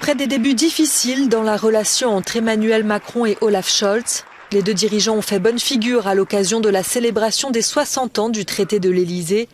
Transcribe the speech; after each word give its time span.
Après 0.00 0.14
des 0.14 0.26
débuts 0.26 0.54
difficiles 0.54 1.28
dans 1.28 1.42
la 1.42 1.58
relation 1.58 2.08
entre 2.08 2.38
Emmanuel 2.38 2.84
Macron 2.84 3.26
et 3.26 3.36
Olaf 3.42 3.68
Scholz, 3.68 4.24
les 4.50 4.62
deux 4.62 4.72
dirigeants 4.72 5.16
ont 5.16 5.22
fait 5.22 5.38
bonne 5.38 5.58
figure 5.58 6.06
à 6.06 6.14
l'occasion 6.14 6.60
de 6.60 6.70
la 6.70 6.82
célébration 6.82 7.50
des 7.50 7.60
60 7.60 8.18
ans 8.18 8.30
du 8.30 8.46
traité 8.46 8.80
de 8.80 8.88
l'Élysée, 8.88 9.46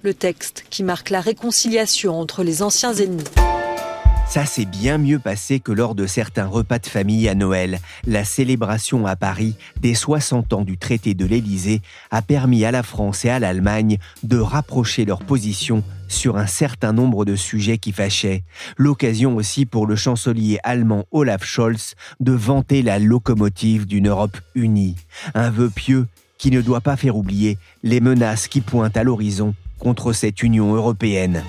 le 0.00 0.14
texte 0.14 0.64
qui 0.70 0.82
marque 0.82 1.10
la 1.10 1.20
réconciliation 1.20 2.18
entre 2.18 2.42
les 2.42 2.62
anciens 2.62 2.94
ennemis. 2.94 3.22
Ça 4.30 4.46
s'est 4.46 4.64
bien 4.64 4.96
mieux 4.96 5.18
passé 5.18 5.60
que 5.60 5.72
lors 5.72 5.94
de 5.94 6.06
certains 6.06 6.46
repas 6.46 6.78
de 6.78 6.86
famille 6.86 7.28
à 7.28 7.34
Noël. 7.34 7.78
La 8.06 8.24
célébration 8.24 9.06
à 9.06 9.14
Paris 9.14 9.56
des 9.82 9.94
60 9.94 10.54
ans 10.54 10.62
du 10.62 10.78
traité 10.78 11.12
de 11.12 11.26
l'Élysée 11.26 11.82
a 12.10 12.22
permis 12.22 12.64
à 12.64 12.70
la 12.70 12.82
France 12.82 13.26
et 13.26 13.28
à 13.28 13.38
l'Allemagne 13.38 13.98
de 14.22 14.38
rapprocher 14.38 15.04
leurs 15.04 15.22
positions 15.22 15.84
sur 16.12 16.36
un 16.36 16.46
certain 16.46 16.92
nombre 16.92 17.24
de 17.24 17.34
sujets 17.34 17.78
qui 17.78 17.92
fâchaient. 17.92 18.44
L'occasion 18.76 19.36
aussi 19.36 19.66
pour 19.66 19.86
le 19.86 19.96
chancelier 19.96 20.58
allemand 20.62 21.06
Olaf 21.10 21.44
Scholz 21.44 21.94
de 22.20 22.32
vanter 22.32 22.82
la 22.82 22.98
locomotive 22.98 23.86
d'une 23.86 24.08
Europe 24.08 24.38
unie. 24.54 24.96
Un 25.34 25.50
vœu 25.50 25.70
pieux 25.70 26.06
qui 26.38 26.50
ne 26.50 26.60
doit 26.60 26.80
pas 26.80 26.96
faire 26.96 27.16
oublier 27.16 27.58
les 27.82 28.00
menaces 28.00 28.48
qui 28.48 28.60
pointent 28.60 28.96
à 28.96 29.04
l'horizon 29.04 29.54
contre 29.78 30.12
cette 30.12 30.42
Union 30.42 30.74
européenne. 30.74 31.42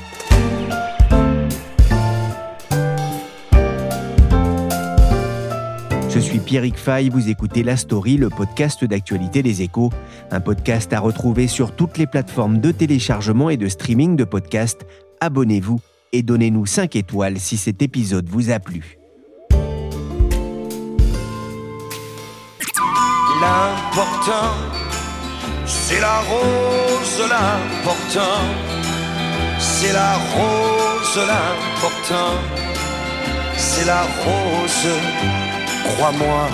Suis 6.23 6.39
Pierrick 6.39 6.77
Fay, 6.77 7.09
vous 7.09 7.29
écoutez 7.29 7.63
La 7.63 7.75
Story, 7.75 8.15
le 8.15 8.29
podcast 8.29 8.85
d'actualité 8.85 9.43
des 9.43 9.61
échos, 9.61 9.91
un 10.31 10.39
podcast 10.39 10.93
à 10.93 11.01
retrouver 11.01 11.47
sur 11.47 11.75
toutes 11.75 11.97
les 11.97 12.07
plateformes 12.07 12.59
de 12.59 12.71
téléchargement 12.71 13.49
et 13.49 13.57
de 13.57 13.67
streaming 13.67 14.15
de 14.15 14.23
podcasts. 14.23 14.85
Abonnez-vous 15.19 15.81
et 16.13 16.23
donnez-nous 16.23 16.65
5 16.65 16.95
étoiles 16.95 17.39
si 17.39 17.57
cet 17.57 17.81
épisode 17.81 18.29
vous 18.29 18.51
a 18.51 18.59
plu. 18.59 18.99
L'important, 23.41 24.53
c'est 25.65 25.99
la 25.99 26.19
rose, 26.21 27.21
l'important, 27.29 28.39
c'est 29.59 29.91
la 29.91 30.15
rose, 30.15 31.17
l'important, 31.27 32.39
c'est 33.57 33.85
la 33.85 34.03
rose 34.03 35.42
crois-moi. 35.83 36.49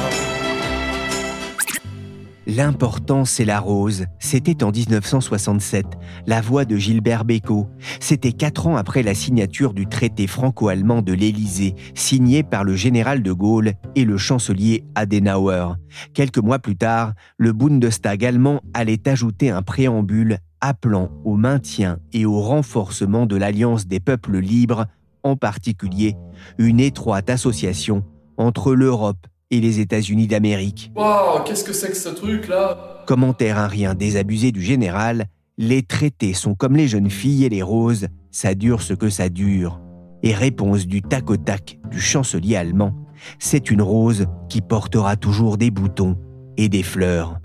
L'important, 2.47 3.25
c'est 3.25 3.45
la 3.45 3.59
rose. 3.59 4.05
C'était 4.17 4.63
en 4.63 4.71
1967, 4.71 5.85
la 6.25 6.41
voix 6.41 6.65
de 6.65 6.77
Gilbert 6.77 7.23
Bécaud. 7.23 7.67
C'était 7.99 8.31
quatre 8.31 8.65
ans 8.65 8.75
après 8.75 9.03
la 9.03 9.13
signature 9.13 9.71
du 9.71 9.85
traité 9.85 10.25
franco-allemand 10.25 11.03
de 11.03 11.13
l'Élysée, 11.13 11.75
signé 11.93 12.41
par 12.41 12.63
le 12.63 12.73
général 12.73 13.21
de 13.21 13.31
Gaulle 13.31 13.73
et 13.95 14.03
le 14.03 14.17
chancelier 14.17 14.83
Adenauer. 14.95 15.75
Quelques 16.15 16.39
mois 16.39 16.57
plus 16.57 16.75
tard, 16.75 17.13
le 17.37 17.53
Bundestag 17.53 18.25
allemand 18.25 18.61
allait 18.73 19.07
ajouter 19.07 19.51
un 19.51 19.61
préambule 19.61 20.39
appelant 20.59 21.11
au 21.23 21.35
maintien 21.35 21.99
et 22.13 22.25
au 22.25 22.41
renforcement 22.41 23.27
de 23.27 23.35
l'alliance 23.35 23.85
des 23.85 23.99
peuples 23.99 24.39
libres, 24.39 24.87
en 25.21 25.35
particulier 25.35 26.15
une 26.57 26.79
étroite 26.79 27.29
association 27.29 28.03
entre 28.39 28.73
l'Europe 28.73 29.27
et 29.51 29.59
les 29.59 29.79
États-Unis 29.79 30.25
d'Amérique. 30.25 30.91
Waouh, 30.95 31.43
qu'est-ce 31.43 31.63
que 31.63 31.73
c'est 31.73 31.89
que 31.89 31.97
ce 31.97 32.09
truc-là? 32.09 33.03
Commentaire 33.05 33.59
un 33.59 33.67
rien 33.67 33.93
désabusé 33.93 34.51
du 34.51 34.61
général, 34.61 35.25
les 35.57 35.83
traités 35.83 36.33
sont 36.33 36.55
comme 36.55 36.75
les 36.75 36.87
jeunes 36.87 37.09
filles 37.09 37.45
et 37.45 37.49
les 37.49 37.61
roses, 37.61 38.07
ça 38.31 38.55
dure 38.55 38.81
ce 38.81 38.93
que 38.93 39.09
ça 39.09 39.29
dure. 39.29 39.81
Et 40.23 40.33
réponse 40.33 40.87
du 40.87 41.01
tac 41.01 41.29
au 41.29 41.37
tac 41.37 41.79
du 41.91 41.99
chancelier 41.99 42.55
allemand, 42.55 42.93
c'est 43.39 43.69
une 43.69 43.81
rose 43.81 44.27
qui 44.47 44.61
portera 44.61 45.17
toujours 45.17 45.57
des 45.57 45.71
boutons 45.71 46.17
et 46.55 46.69
des 46.69 46.83
fleurs, 46.83 47.39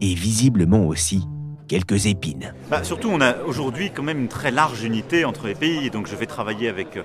et 0.00 0.14
visiblement 0.14 0.86
aussi 0.86 1.26
quelques 1.68 2.06
épines. 2.06 2.52
Bah, 2.68 2.82
surtout, 2.82 3.10
on 3.12 3.20
a 3.20 3.36
aujourd'hui 3.46 3.92
quand 3.94 4.02
même 4.02 4.18
une 4.18 4.28
très 4.28 4.50
large 4.50 4.82
unité 4.82 5.24
entre 5.24 5.46
les 5.46 5.54
pays, 5.54 5.90
donc 5.90 6.08
je 6.08 6.16
vais 6.16 6.26
travailler 6.26 6.68
avec 6.68 6.98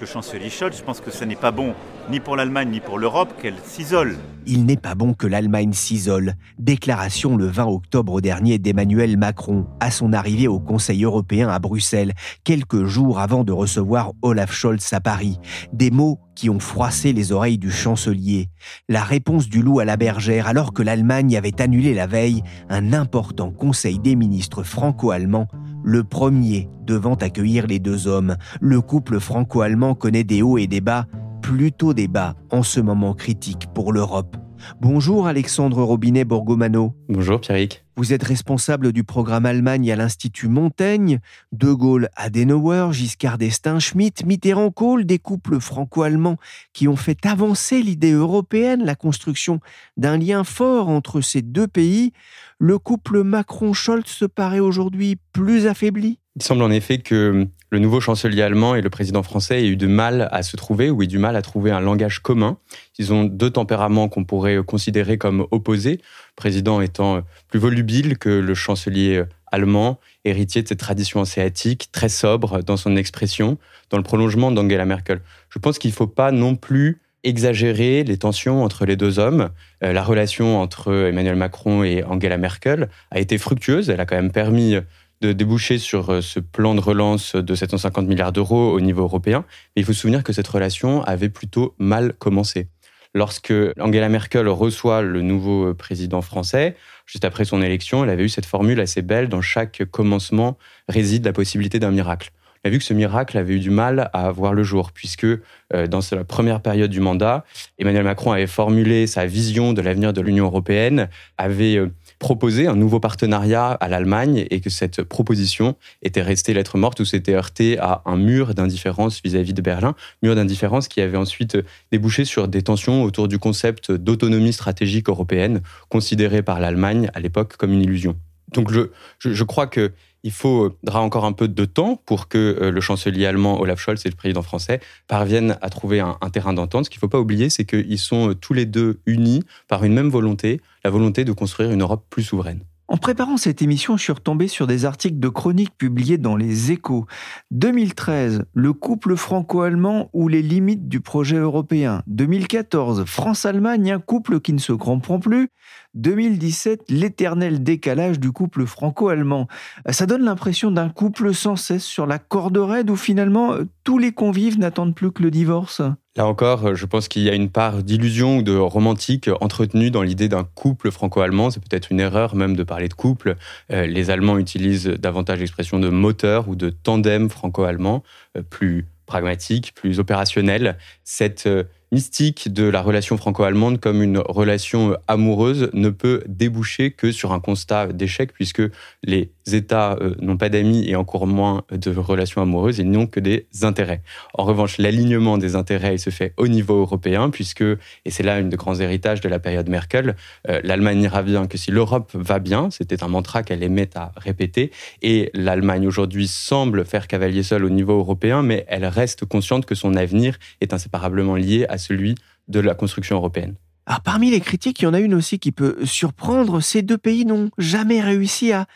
le 0.00 0.06
chancelier 0.06 0.50
Scholz, 0.50 0.76
je 0.76 0.82
pense 0.82 1.00
que 1.00 1.10
ce 1.10 1.24
n'est 1.24 1.36
pas 1.36 1.50
bon 1.50 1.74
ni 2.10 2.20
pour 2.20 2.36
l'Allemagne 2.36 2.70
ni 2.70 2.80
pour 2.80 2.98
l'Europe 2.98 3.32
qu'elle 3.40 3.56
s'isole. 3.64 4.16
Il 4.46 4.64
n'est 4.66 4.76
pas 4.76 4.94
bon 4.94 5.14
que 5.14 5.26
l'Allemagne 5.26 5.72
s'isole. 5.72 6.34
Déclaration 6.58 7.36
le 7.36 7.46
20 7.46 7.66
octobre 7.66 8.20
dernier 8.20 8.58
d'Emmanuel 8.58 9.16
Macron 9.16 9.66
à 9.80 9.90
son 9.90 10.12
arrivée 10.12 10.48
au 10.48 10.60
Conseil 10.60 11.04
européen 11.04 11.48
à 11.48 11.58
Bruxelles, 11.58 12.12
quelques 12.44 12.84
jours 12.84 13.18
avant 13.18 13.44
de 13.44 13.52
recevoir 13.52 14.12
Olaf 14.22 14.52
Scholz 14.52 14.92
à 14.92 15.00
Paris. 15.00 15.38
Des 15.72 15.90
mots 15.90 16.18
qui 16.38 16.48
ont 16.50 16.60
froissé 16.60 17.12
les 17.12 17.32
oreilles 17.32 17.58
du 17.58 17.72
chancelier. 17.72 18.48
La 18.88 19.02
réponse 19.02 19.48
du 19.48 19.60
loup 19.60 19.80
à 19.80 19.84
la 19.84 19.96
bergère 19.96 20.46
alors 20.46 20.72
que 20.72 20.84
l'Allemagne 20.84 21.36
avait 21.36 21.60
annulé 21.60 21.94
la 21.94 22.06
veille 22.06 22.44
un 22.68 22.92
important 22.92 23.50
Conseil 23.50 23.98
des 23.98 24.14
ministres 24.14 24.62
franco-allemands 24.62 25.48
le 25.82 26.04
premier 26.04 26.68
devant 26.86 27.16
accueillir 27.16 27.66
les 27.66 27.80
deux 27.80 28.06
hommes. 28.06 28.36
Le 28.60 28.80
couple 28.80 29.18
franco-allemand 29.18 29.96
connaît 29.96 30.22
des 30.22 30.40
hauts 30.40 30.58
et 30.58 30.68
des 30.68 30.80
bas, 30.80 31.06
plutôt 31.42 31.92
des 31.92 32.06
bas 32.06 32.36
en 32.52 32.62
ce 32.62 32.78
moment 32.78 33.14
critique 33.14 33.66
pour 33.74 33.92
l'Europe. 33.92 34.36
Bonjour 34.80 35.26
Alexandre 35.26 35.82
Robinet 35.82 36.24
Borgomano. 36.24 36.94
Bonjour 37.08 37.40
Pierrick. 37.40 37.84
Vous 37.98 38.12
êtes 38.12 38.22
responsable 38.22 38.92
du 38.92 39.02
programme 39.02 39.44
Allemagne 39.44 39.90
à 39.90 39.96
l'Institut 39.96 40.46
Montaigne, 40.46 41.18
De 41.50 41.72
Gaulle 41.72 42.08
Adenauer, 42.14 42.92
Giscard 42.92 43.38
d'Estaing, 43.38 43.80
Schmitt, 43.80 44.24
Mitterrand, 44.24 44.70
Kohl, 44.70 45.04
des 45.04 45.18
couples 45.18 45.58
franco-allemands 45.58 46.36
qui 46.72 46.86
ont 46.86 46.94
fait 46.94 47.26
avancer 47.26 47.82
l'idée 47.82 48.12
européenne, 48.12 48.84
la 48.84 48.94
construction 48.94 49.58
d'un 49.96 50.16
lien 50.16 50.44
fort 50.44 50.88
entre 50.90 51.20
ces 51.20 51.42
deux 51.42 51.66
pays. 51.66 52.12
Le 52.60 52.78
couple 52.78 53.24
Macron-Scholz 53.24 54.06
se 54.06 54.26
paraît 54.26 54.60
aujourd'hui 54.60 55.16
plus 55.32 55.66
affaibli? 55.66 56.20
Il 56.36 56.44
semble 56.44 56.62
en 56.62 56.70
effet 56.70 56.98
que 56.98 57.48
le 57.70 57.78
nouveau 57.78 58.00
chancelier 58.00 58.42
allemand 58.42 58.74
et 58.74 58.80
le 58.80 58.90
président 58.90 59.22
français 59.22 59.62
aient 59.62 59.68
eu 59.68 59.76
du 59.76 59.88
mal 59.88 60.28
à 60.32 60.42
se 60.42 60.56
trouver 60.56 60.90
ou 60.90 61.02
aient 61.02 61.06
du 61.06 61.18
mal 61.18 61.36
à 61.36 61.42
trouver 61.42 61.70
un 61.70 61.80
langage 61.80 62.20
commun. 62.20 62.56
Ils 62.98 63.12
ont 63.12 63.24
deux 63.24 63.50
tempéraments 63.50 64.08
qu'on 64.08 64.24
pourrait 64.24 64.58
considérer 64.66 65.18
comme 65.18 65.46
opposés, 65.50 66.00
le 66.00 66.36
président 66.36 66.80
étant 66.80 67.22
plus 67.48 67.58
volubile 67.58 68.16
que 68.16 68.30
le 68.30 68.54
chancelier 68.54 69.22
allemand, 69.52 69.98
héritier 70.24 70.62
de 70.62 70.68
cette 70.68 70.78
tradition 70.78 71.20
asiatique, 71.20 71.88
très 71.92 72.08
sobre 72.08 72.62
dans 72.62 72.76
son 72.76 72.96
expression, 72.96 73.58
dans 73.90 73.96
le 73.96 74.02
prolongement 74.02 74.50
d'Angela 74.50 74.84
Merkel. 74.84 75.20
Je 75.50 75.58
pense 75.58 75.78
qu'il 75.78 75.90
ne 75.90 75.96
faut 75.96 76.06
pas 76.06 76.32
non 76.32 76.56
plus 76.56 77.00
exagérer 77.24 78.04
les 78.04 78.16
tensions 78.16 78.62
entre 78.62 78.86
les 78.86 78.96
deux 78.96 79.18
hommes. 79.18 79.50
Euh, 79.82 79.92
la 79.92 80.02
relation 80.02 80.60
entre 80.60 81.08
Emmanuel 81.08 81.36
Macron 81.36 81.82
et 81.82 82.04
Angela 82.04 82.38
Merkel 82.38 82.88
a 83.10 83.18
été 83.18 83.38
fructueuse. 83.38 83.90
Elle 83.90 84.00
a 84.00 84.06
quand 84.06 84.16
même 84.16 84.30
permis 84.32 84.76
de 85.20 85.32
déboucher 85.32 85.78
sur 85.78 86.10
euh, 86.10 86.20
ce 86.20 86.40
plan 86.40 86.74
de 86.74 86.80
relance 86.80 87.34
de 87.34 87.54
750 87.54 88.06
milliards 88.06 88.32
d'euros 88.32 88.72
au 88.72 88.80
niveau 88.80 89.02
européen. 89.02 89.44
Mais 89.74 89.82
il 89.82 89.84
faut 89.84 89.92
se 89.92 90.00
souvenir 90.00 90.22
que 90.22 90.32
cette 90.32 90.48
relation 90.48 91.02
avait 91.02 91.28
plutôt 91.28 91.74
mal 91.78 92.12
commencé. 92.14 92.68
Lorsque 93.14 93.52
Angela 93.80 94.08
Merkel 94.08 94.48
reçoit 94.48 95.02
le 95.02 95.22
nouveau 95.22 95.72
président 95.74 96.20
français, 96.20 96.76
juste 97.06 97.24
après 97.24 97.46
son 97.46 97.62
élection, 97.62 98.04
elle 98.04 98.10
avait 98.10 98.24
eu 98.24 98.28
cette 98.28 98.46
formule 98.46 98.80
assez 98.80 99.00
belle 99.00 99.28
dans 99.28 99.40
chaque 99.40 99.82
commencement 99.90 100.58
réside 100.88 101.24
la 101.24 101.32
possibilité 101.32 101.78
d'un 101.78 101.90
miracle. 101.90 102.30
On 102.64 102.68
a 102.68 102.70
vu 102.70 102.78
que 102.78 102.84
ce 102.84 102.92
miracle 102.92 103.38
avait 103.38 103.54
eu 103.54 103.60
du 103.60 103.70
mal 103.70 104.10
à 104.12 104.30
voir 104.30 104.52
le 104.52 104.62
jour, 104.62 104.92
puisque 104.92 105.24
euh, 105.24 105.86
dans 105.88 106.00
la 106.12 106.24
première 106.24 106.60
période 106.60 106.90
du 106.90 107.00
mandat, 107.00 107.44
Emmanuel 107.78 108.04
Macron 108.04 108.32
avait 108.32 108.46
formulé 108.46 109.06
sa 109.06 109.26
vision 109.26 109.72
de 109.72 109.80
l'avenir 109.80 110.12
de 110.12 110.20
l'Union 110.20 110.44
européenne, 110.44 111.08
avait 111.38 111.80
proposer 112.18 112.66
un 112.66 112.74
nouveau 112.74 113.00
partenariat 113.00 113.70
à 113.70 113.88
l'Allemagne 113.88 114.46
et 114.50 114.60
que 114.60 114.70
cette 114.70 115.02
proposition 115.02 115.76
était 116.02 116.22
restée 116.22 116.54
lettre 116.54 116.78
morte 116.78 117.00
ou 117.00 117.04
s'était 117.04 117.34
heurtée 117.34 117.78
à 117.78 118.02
un 118.06 118.16
mur 118.16 118.54
d'indifférence 118.54 119.20
vis-à-vis 119.22 119.54
de 119.54 119.62
Berlin, 119.62 119.94
mur 120.22 120.34
d'indifférence 120.34 120.88
qui 120.88 121.00
avait 121.00 121.16
ensuite 121.16 121.58
débouché 121.92 122.24
sur 122.24 122.48
des 122.48 122.62
tensions 122.62 123.02
autour 123.02 123.28
du 123.28 123.38
concept 123.38 123.92
d'autonomie 123.92 124.52
stratégique 124.52 125.08
européenne, 125.08 125.60
considéré 125.88 126.42
par 126.42 126.60
l'Allemagne 126.60 127.10
à 127.14 127.20
l'époque 127.20 127.56
comme 127.56 127.72
une 127.72 127.82
illusion. 127.82 128.16
Donc 128.52 128.70
je, 128.70 128.90
je, 129.18 129.44
crois 129.44 129.66
que 129.66 129.92
il 130.24 130.32
faudra 130.32 131.00
encore 131.00 131.24
un 131.24 131.32
peu 131.32 131.48
de 131.48 131.64
temps 131.64 132.00
pour 132.04 132.28
que 132.28 132.70
le 132.72 132.80
chancelier 132.80 133.26
allemand 133.26 133.60
Olaf 133.60 133.80
Scholz 133.80 134.04
et 134.04 134.10
le 134.10 134.16
président 134.16 134.42
français 134.42 134.80
parviennent 135.06 135.56
à 135.62 135.70
trouver 135.70 136.00
un, 136.00 136.18
un 136.20 136.30
terrain 136.30 136.52
d'entente. 136.52 136.86
Ce 136.86 136.90
qu'il 136.90 136.98
ne 136.98 137.00
faut 137.00 137.08
pas 137.08 137.20
oublier, 137.20 137.50
c'est 137.50 137.64
qu'ils 137.64 137.98
sont 137.98 138.34
tous 138.34 138.52
les 138.52 138.66
deux 138.66 139.00
unis 139.06 139.42
par 139.68 139.84
une 139.84 139.94
même 139.94 140.08
volonté, 140.08 140.60
la 140.84 140.90
volonté 140.90 141.24
de 141.24 141.32
construire 141.32 141.70
une 141.70 141.82
Europe 141.82 142.04
plus 142.10 142.24
souveraine. 142.24 142.64
En 142.90 142.96
préparant 142.96 143.36
cette 143.36 143.60
émission, 143.60 143.98
je 143.98 144.02
suis 144.02 144.12
retombé 144.14 144.48
sur 144.48 144.66
des 144.66 144.86
articles 144.86 145.20
de 145.20 145.28
chroniques 145.28 145.76
publiés 145.76 146.16
dans 146.16 146.36
les 146.36 146.72
échos. 146.72 147.04
2013, 147.50 148.44
le 148.54 148.72
couple 148.72 149.14
franco-allemand 149.14 150.08
ou 150.14 150.26
les 150.28 150.40
limites 150.40 150.88
du 150.88 151.00
projet 151.00 151.36
européen. 151.36 152.02
2014, 152.06 153.04
France-Allemagne, 153.04 153.92
un 153.92 153.98
couple 153.98 154.40
qui 154.40 154.54
ne 154.54 154.58
se 154.58 154.72
comprend 154.72 155.20
plus. 155.20 155.50
2017, 155.92 156.84
l'éternel 156.88 157.62
décalage 157.62 158.18
du 158.18 158.32
couple 158.32 158.64
franco-allemand. 158.64 159.48
Ça 159.90 160.06
donne 160.06 160.24
l'impression 160.24 160.70
d'un 160.70 160.88
couple 160.88 161.34
sans 161.34 161.56
cesse 161.56 161.84
sur 161.84 162.06
la 162.06 162.18
corde 162.18 162.56
raide 162.56 162.88
où 162.88 162.96
finalement 162.96 163.54
tous 163.84 163.98
les 163.98 164.12
convives 164.12 164.58
n'attendent 164.58 164.94
plus 164.94 165.12
que 165.12 165.22
le 165.22 165.30
divorce. 165.30 165.82
Là 166.18 166.26
encore, 166.26 166.74
je 166.74 166.84
pense 166.84 167.06
qu'il 167.06 167.22
y 167.22 167.30
a 167.30 167.34
une 167.34 167.48
part 167.48 167.84
d'illusion 167.84 168.38
ou 168.38 168.42
de 168.42 168.56
romantique 168.56 169.30
entretenue 169.40 169.92
dans 169.92 170.02
l'idée 170.02 170.28
d'un 170.28 170.42
couple 170.42 170.90
franco-allemand. 170.90 171.52
C'est 171.52 171.60
peut-être 171.60 171.92
une 171.92 172.00
erreur 172.00 172.34
même 172.34 172.56
de 172.56 172.64
parler 172.64 172.88
de 172.88 172.94
couple. 172.94 173.36
Euh, 173.70 173.86
les 173.86 174.10
Allemands 174.10 174.36
utilisent 174.36 174.88
davantage 174.88 175.38
l'expression 175.38 175.78
de 175.78 175.88
moteur 175.90 176.48
ou 176.48 176.56
de 176.56 176.70
tandem 176.70 177.30
franco-allemand, 177.30 178.02
euh, 178.36 178.42
plus 178.42 178.88
pragmatique, 179.06 179.74
plus 179.76 180.00
opérationnel. 180.00 180.76
Cette 181.04 181.46
euh, 181.46 181.62
mystique 181.92 182.52
de 182.52 182.64
la 182.64 182.82
relation 182.82 183.16
franco-allemande 183.16 183.78
comme 183.78 184.02
une 184.02 184.18
relation 184.18 184.96
amoureuse 185.06 185.70
ne 185.72 185.88
peut 185.88 186.24
déboucher 186.26 186.90
que 186.90 187.12
sur 187.12 187.32
un 187.32 187.38
constat 187.38 187.92
d'échec 187.92 188.32
puisque 188.32 188.62
les 189.04 189.30
États 189.54 189.96
euh, 190.00 190.14
n'ont 190.20 190.36
pas 190.36 190.48
d'amis 190.48 190.88
et 190.88 190.96
encore 190.96 191.26
moins 191.26 191.62
de 191.70 191.90
relations 191.90 192.42
amoureuses, 192.42 192.78
ils 192.78 192.90
n'ont 192.90 193.06
que 193.06 193.20
des 193.20 193.46
intérêts. 193.62 194.02
En 194.34 194.44
revanche, 194.44 194.78
l'alignement 194.78 195.38
des 195.38 195.56
intérêts 195.56 195.98
se 195.98 196.10
fait 196.10 196.34
au 196.36 196.48
niveau 196.48 196.80
européen 196.80 197.30
puisque, 197.30 197.62
et 197.62 198.10
c'est 198.10 198.22
là 198.22 198.38
une 198.38 198.48
des 198.48 198.56
grands 198.56 198.78
héritages 198.78 199.20
de 199.20 199.28
la 199.28 199.38
période 199.38 199.68
Merkel, 199.68 200.16
euh, 200.48 200.60
l'Allemagne 200.64 201.02
ira 201.02 201.22
bien 201.22 201.46
que 201.46 201.58
si 201.58 201.70
l'Europe 201.70 202.10
va 202.14 202.38
bien, 202.38 202.70
c'était 202.70 203.02
un 203.02 203.08
mantra 203.08 203.42
qu'elle 203.42 203.62
aimait 203.62 203.90
à 203.96 204.12
répéter, 204.16 204.70
et 205.02 205.30
l'Allemagne 205.34 205.86
aujourd'hui 205.86 206.28
semble 206.28 206.84
faire 206.84 207.06
cavalier 207.06 207.42
seul 207.42 207.64
au 207.64 207.70
niveau 207.70 207.98
européen, 207.98 208.42
mais 208.42 208.64
elle 208.68 208.86
reste 208.86 209.24
consciente 209.24 209.66
que 209.66 209.74
son 209.74 209.94
avenir 209.94 210.38
est 210.60 210.72
inséparablement 210.72 211.36
lié 211.36 211.66
à 211.68 211.78
celui 211.78 212.14
de 212.48 212.60
la 212.60 212.74
construction 212.74 213.16
européenne. 213.16 213.54
Alors, 213.88 214.02
parmi 214.02 214.30
les 214.30 214.40
critiques, 214.40 214.80
il 214.80 214.84
y 214.84 214.86
en 214.86 214.92
a 214.92 215.00
une 215.00 215.14
aussi 215.14 215.38
qui 215.38 215.50
peut 215.50 215.78
surprendre. 215.84 216.60
Ces 216.60 216.82
deux 216.82 216.98
pays 216.98 217.24
n'ont 217.24 217.48
jamais 217.56 218.02
réussi 218.02 218.52
à, 218.52 218.66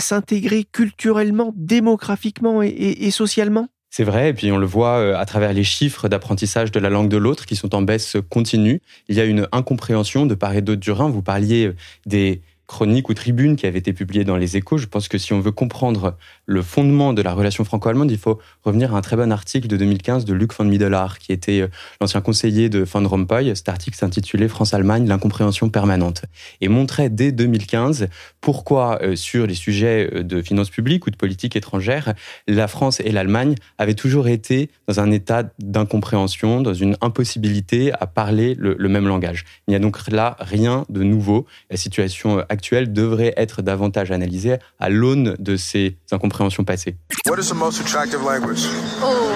s'intégrer 0.00 0.64
culturellement, 0.64 1.52
démographiquement 1.56 2.62
et, 2.62 3.10
socialement. 3.10 3.68
C'est 3.90 4.04
vrai, 4.04 4.30
et 4.30 4.32
puis 4.32 4.50
on 4.50 4.56
le 4.56 4.64
voit 4.64 4.96
euh, 4.96 5.18
à 5.18 5.26
travers 5.26 5.52
les 5.52 5.64
chiffres 5.64 6.08
d'apprentissage 6.08 6.72
de 6.72 6.80
la 6.80 6.88
langue 6.88 7.10
de 7.10 7.18
l'autre 7.18 7.44
qui 7.44 7.54
sont 7.54 7.74
en 7.74 7.82
baisse 7.82 8.16
continue. 8.30 8.80
Il 9.08 9.16
y 9.16 9.20
a 9.20 9.26
une 9.26 9.46
incompréhension 9.52 10.24
de 10.24 10.34
part 10.34 10.54
et 10.54 10.62
d'autre 10.62 10.80
du 10.80 10.90
Rhin. 10.90 11.10
Vous 11.10 11.20
parliez 11.20 11.72
des, 12.06 12.40
chronique 12.72 13.10
ou 13.10 13.14
tribune 13.14 13.54
qui 13.54 13.66
avait 13.66 13.78
été 13.78 13.92
publiée 13.92 14.24
dans 14.24 14.38
les 14.38 14.56
échos. 14.56 14.78
Je 14.78 14.86
pense 14.86 15.06
que 15.06 15.18
si 15.18 15.34
on 15.34 15.40
veut 15.40 15.52
comprendre 15.52 16.16
le 16.46 16.62
fondement 16.62 17.12
de 17.12 17.20
la 17.20 17.34
relation 17.34 17.64
franco-allemande, 17.64 18.10
il 18.10 18.16
faut 18.16 18.40
revenir 18.64 18.94
à 18.94 18.98
un 18.98 19.02
très 19.02 19.14
bon 19.14 19.30
article 19.30 19.68
de 19.68 19.76
2015 19.76 20.24
de 20.24 20.32
Luc 20.32 20.54
von 20.54 20.64
Middelaar, 20.64 21.18
qui 21.18 21.32
était 21.32 21.60
euh, 21.60 21.68
l'ancien 22.00 22.22
conseiller 22.22 22.70
de 22.70 22.80
Van 22.80 23.06
Rompuy. 23.06 23.54
Cet 23.54 23.68
article 23.68 23.98
s'intitulait 23.98 24.48
France-Allemagne, 24.48 25.06
l'incompréhension 25.06 25.68
permanente, 25.68 26.22
et 26.62 26.68
montrait 26.68 27.10
dès 27.10 27.30
2015 27.30 28.08
pourquoi, 28.40 29.02
euh, 29.02 29.16
sur 29.16 29.46
les 29.46 29.54
sujets 29.54 30.08
euh, 30.10 30.22
de 30.22 30.40
finances 30.40 30.70
publiques 30.70 31.06
ou 31.06 31.10
de 31.10 31.16
politique 31.16 31.56
étrangère, 31.56 32.14
la 32.48 32.68
France 32.68 33.00
et 33.00 33.12
l'Allemagne 33.12 33.54
avaient 33.76 33.92
toujours 33.92 34.28
été 34.28 34.70
dans 34.88 34.98
un 34.98 35.10
état 35.10 35.42
d'incompréhension, 35.58 36.62
dans 36.62 36.72
une 36.72 36.96
impossibilité 37.02 37.92
à 37.92 38.06
parler 38.06 38.54
le, 38.58 38.76
le 38.78 38.88
même 38.88 39.06
langage. 39.06 39.44
Il 39.68 39.72
n'y 39.72 39.76
a 39.76 39.78
donc 39.78 40.10
là 40.10 40.38
rien 40.40 40.86
de 40.88 41.02
nouveau. 41.02 41.44
La 41.70 41.76
situation 41.76 42.38
actuelle 42.48 42.61
actuelle 42.62 42.92
devrait 42.92 43.34
être 43.36 43.60
davantage 43.60 44.12
analysée 44.12 44.56
à 44.78 44.88
l'aune 44.88 45.34
de 45.40 45.56
ces 45.56 45.96
incompréhensions 46.12 46.62
passées. 46.62 46.94
What 47.26 47.40
is 47.40 47.48
the 47.48 47.54
most 47.54 47.80
attractive 47.80 48.22
language? 48.22 48.60
Oh, 49.02 49.32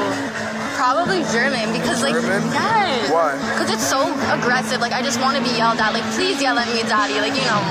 probably 0.78 1.24
German 1.32 1.72
because 1.72 2.02
like 2.02 2.14
German? 2.14 2.40
yes. 2.52 3.10
Why? 3.10 3.34
Because 3.50 3.74
it's 3.74 3.88
so 3.88 3.98
aggressive. 4.32 4.80
Like 4.80 4.92
I 4.92 5.02
just 5.02 5.20
want 5.20 5.36
to 5.36 5.42
be 5.42 5.50
yelled 5.58 5.80
at. 5.80 5.92
Like 5.92 6.06
please 6.14 6.40
yell 6.40 6.56
at 6.56 6.68
me, 6.72 6.82
daddy. 6.86 7.18
Like 7.18 7.34
you 7.34 7.42
know. 7.50 7.62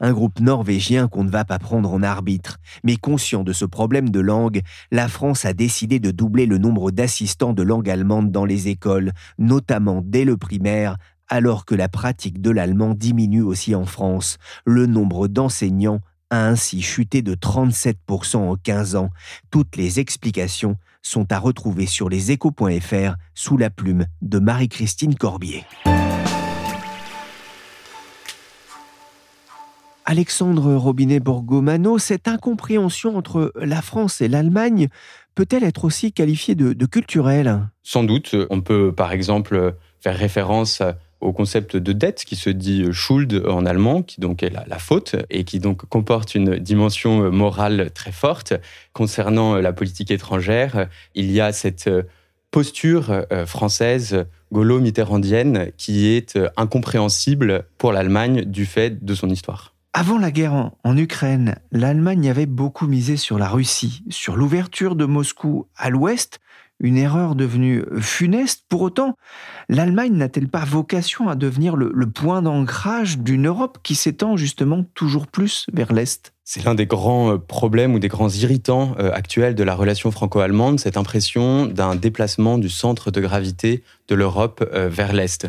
Un 0.00 0.12
groupe 0.12 0.40
norvégien 0.40 1.08
qu'on 1.08 1.24
ne 1.24 1.30
va 1.30 1.44
pas 1.44 1.58
prendre 1.58 1.92
en 1.92 2.02
arbitre. 2.02 2.58
Mais 2.84 2.96
conscient 2.96 3.44
de 3.44 3.52
ce 3.52 3.64
problème 3.64 4.10
de 4.10 4.20
langue, 4.20 4.62
la 4.90 5.08
France 5.08 5.44
a 5.44 5.52
décidé 5.52 5.98
de 5.98 6.10
doubler 6.10 6.46
le 6.46 6.58
nombre 6.58 6.90
d'assistants 6.90 7.52
de 7.52 7.62
langue 7.62 7.90
allemande 7.90 8.30
dans 8.30 8.44
les 8.44 8.68
écoles, 8.68 9.12
notamment 9.38 10.02
dès 10.04 10.24
le 10.24 10.36
primaire, 10.36 10.96
alors 11.28 11.64
que 11.64 11.74
la 11.74 11.88
pratique 11.88 12.40
de 12.40 12.50
l'allemand 12.50 12.94
diminue 12.94 13.42
aussi 13.42 13.74
en 13.74 13.84
France. 13.84 14.38
Le 14.64 14.86
nombre 14.86 15.28
d'enseignants 15.28 16.00
a 16.30 16.46
ainsi 16.46 16.82
chuté 16.82 17.22
de 17.22 17.34
37% 17.34 18.36
en 18.36 18.56
15 18.56 18.96
ans. 18.96 19.10
Toutes 19.50 19.76
les 19.76 20.00
explications 20.00 20.76
sont 21.02 21.30
à 21.32 21.38
retrouver 21.38 21.86
sur 21.86 22.08
leséchos.fr 22.08 23.14
sous 23.34 23.56
la 23.56 23.70
plume 23.70 24.06
de 24.20 24.38
Marie-Christine 24.38 25.14
Corbier. 25.14 25.64
Alexandre 30.10 30.74
Robinet-Borgomano, 30.74 31.98
cette 31.98 32.28
incompréhension 32.28 33.18
entre 33.18 33.52
la 33.56 33.82
France 33.82 34.22
et 34.22 34.28
l'Allemagne 34.28 34.88
peut-elle 35.34 35.64
être 35.64 35.84
aussi 35.84 36.12
qualifiée 36.12 36.54
de, 36.54 36.86
culturelle? 36.86 37.68
Sans 37.82 38.04
doute. 38.04 38.34
On 38.48 38.62
peut 38.62 38.90
par 38.90 39.12
exemple 39.12 39.74
faire 40.00 40.16
référence 40.16 40.80
au 41.20 41.34
concept 41.34 41.76
de 41.76 41.92
dette 41.92 42.24
qui 42.24 42.36
se 42.36 42.48
dit 42.48 42.86
Schuld 42.90 43.44
en 43.46 43.66
allemand, 43.66 44.02
qui 44.02 44.22
donc 44.22 44.42
est 44.42 44.48
la, 44.48 44.78
faute 44.78 45.14
et 45.28 45.44
qui 45.44 45.60
donc 45.60 45.84
comporte 45.84 46.34
une 46.34 46.56
dimension 46.56 47.30
morale 47.30 47.90
très 47.94 48.12
forte. 48.12 48.54
Concernant 48.94 49.56
la 49.56 49.74
politique 49.74 50.10
étrangère, 50.10 50.88
il 51.14 51.30
y 51.30 51.42
a 51.42 51.52
cette 51.52 51.90
posture 52.50 53.26
euh, 53.30 53.44
française 53.44 54.24
gaulo-mitterrandienne 54.52 55.70
qui 55.76 56.06
est 56.06 56.38
incompréhensible 56.56 57.64
pour 57.76 57.92
l'Allemagne 57.92 58.46
du 58.46 58.64
fait 58.64 59.04
de 59.04 59.14
son 59.14 59.28
histoire. 59.28 59.74
Avant 59.94 60.18
la 60.18 60.30
guerre 60.30 60.72
en, 60.84 60.96
Ukraine, 60.96 61.56
l'Allemagne 61.72 62.28
avait 62.28 62.46
beaucoup 62.46 62.86
misé 62.86 63.16
sur 63.16 63.38
la 63.38 63.48
Russie, 63.48 64.04
sur 64.10 64.36
l'ouverture 64.36 64.94
de 64.96 65.06
Moscou 65.06 65.66
à 65.76 65.88
l'ouest, 65.88 66.40
une 66.80 66.96
erreur 66.96 67.34
devenue 67.34 67.84
funeste. 68.00 68.64
Pour 68.68 68.82
autant, 68.82 69.16
l'Allemagne 69.68 70.12
n'a-t-elle 70.12 70.48
pas 70.48 70.64
vocation 70.64 71.28
à 71.28 71.34
devenir 71.34 71.74
le, 71.74 72.10
point 72.10 72.42
d'ancrage 72.42 73.18
d'une 73.18 73.48
Europe 73.48 73.78
qui 73.82 73.94
s'étend 73.94 74.36
justement 74.36 74.84
toujours 74.94 75.26
plus 75.26 75.66
vers 75.72 75.92
l'Est? 75.92 76.34
C'est 76.44 76.64
l'un 76.64 76.74
des 76.74 76.86
grands 76.86 77.32
euh, 77.32 77.38
problèmes 77.38 77.94
ou 77.94 77.98
des 77.98 78.08
grands 78.08 78.30
irritants 78.30 78.94
euh, 78.98 79.10
actuels 79.12 79.54
de 79.54 79.64
la 79.64 79.74
relation 79.74 80.10
franco-allemande, 80.10 80.80
cette 80.80 80.96
impression 80.96 81.66
d'un 81.66 81.94
déplacement 81.94 82.56
du 82.56 82.70
centre 82.70 83.10
de 83.10 83.20
gravité 83.20 83.82
de 84.08 84.14
l'Europe 84.14 84.64
euh, 84.72 84.88
vers 84.88 85.12
l'Est 85.12 85.48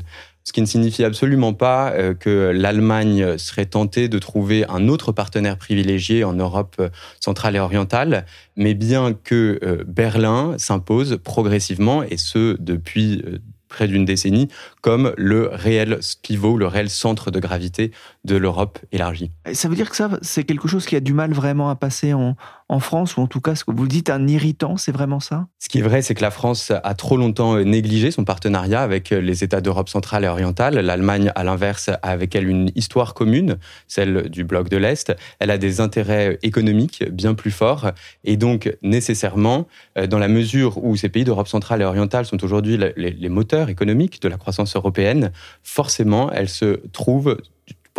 ce 0.50 0.54
qui 0.54 0.62
ne 0.62 0.66
signifie 0.66 1.04
absolument 1.04 1.54
pas 1.54 1.92
euh, 1.92 2.16
que 2.16 2.52
l'Allemagne 2.52 3.38
serait 3.38 3.68
tentée 3.68 4.10
de 4.10 4.18
trouver 4.18 4.66
un 4.68 4.88
autre 4.88 5.12
partenaire 5.12 5.60
privilégié 5.60 6.24
en 6.24 6.34
Europe 6.34 6.78
euh, 6.80 6.90
centrale 7.20 7.56
et 7.56 7.60
orientale, 7.60 8.26
mais 8.56 8.74
bien 8.74 9.14
que 9.14 9.60
euh, 9.62 9.84
Berlin 9.86 10.56
s'impose 10.58 11.20
progressivement, 11.24 12.02
et 12.02 12.18
ce 12.18 12.58
depuis 12.60 13.24
près 13.68 13.88
d'une 13.88 14.06
décennie, 14.06 14.48
comme 14.82 15.14
le 15.18 15.50
réel 15.52 16.00
pivot, 16.22 16.58
le 16.58 16.68
réel 16.68 16.90
centre 16.90 17.32
de 17.32 17.40
gravité 17.40 17.92
de 18.24 18.36
l'Europe 18.36 18.80
élargie. 18.92 19.32
Ça 19.54 19.68
veut 19.68 19.76
dire 19.76 19.90
que 19.90 19.96
ça, 19.96 20.10
c'est 20.22 20.44
quelque 20.44 20.68
chose 20.68 20.86
qui 20.86 20.96
a 20.96 21.00
du 21.00 21.14
mal 21.14 21.34
vraiment 21.34 21.70
à 21.70 21.76
passer 21.76 22.14
en, 22.14 22.36
en 22.68 22.80
France, 22.80 23.18
ou 23.18 23.22
en 23.22 23.28
tout 23.28 23.42
cas, 23.42 23.56
ce 23.56 23.64
que 23.64 23.72
vous 23.72 23.88
dites, 23.88 24.10
un 24.10 24.28
irritant, 24.28 24.78
c'est 24.78 24.92
vraiment 24.92 25.20
ça? 25.20 25.48
Ce 25.58 25.70
qui 25.70 25.80
est 25.80 25.82
vrai, 25.82 26.02
c'est 26.02 26.16
que 26.16 26.22
la 26.22 26.32
France 26.32 26.72
a 26.72 26.94
trop 26.94 27.18
longtemps 27.18 27.56
euh, 27.56 27.64
négligé 27.64 28.12
son 28.12 28.24
partenariat 28.24 28.82
avec 28.82 29.12
euh, 29.12 29.22
les 29.22 29.44
États 29.44 29.62
d'Europe 29.62 29.90
centrale 29.90 30.24
et 30.24 30.28
orientale. 30.28 30.76
L'Allemagne, 30.76 31.32
à 31.36 31.44
l'inverse, 31.44 31.90
a 31.90 31.96
avec 32.02 32.36
elle 32.36 32.48
une 32.48 32.72
histoire 32.76 33.14
commune, 33.14 33.58
celle 33.88 34.30
du 34.30 34.44
bloc 34.44 34.70
de 34.70 34.78
l'Est. 34.78 35.16
Elle 35.40 35.52
a 35.52 35.58
des 35.58 35.82
intérêts 35.82 36.38
économiques 36.44 37.04
bien 37.12 37.34
plus 37.34 37.52
forts, 37.52 37.92
et 38.24 38.38
donc 38.38 38.78
nécessairement, 38.82 39.68
euh, 39.98 40.08
dans 40.08 40.20
la 40.20 40.28
mesure 40.28 40.84
où 40.84 40.96
ces 40.96 41.10
pays 41.10 41.24
d'Europe 41.24 41.48
centrale 41.48 41.82
et 41.82 41.86
orientale 41.86 42.26
sont 42.26 42.44
aujourd'hui 42.44 42.78
les, 42.78 43.12
les 43.12 43.30
moteurs 43.30 43.70
économiques 43.70 44.22
de 44.22 44.28
la 44.28 44.38
croissance 44.38 44.69
européenne, 44.76 45.32
forcément, 45.64 46.32
elle 46.32 46.50
se 46.50 46.82
trouve 46.92 47.38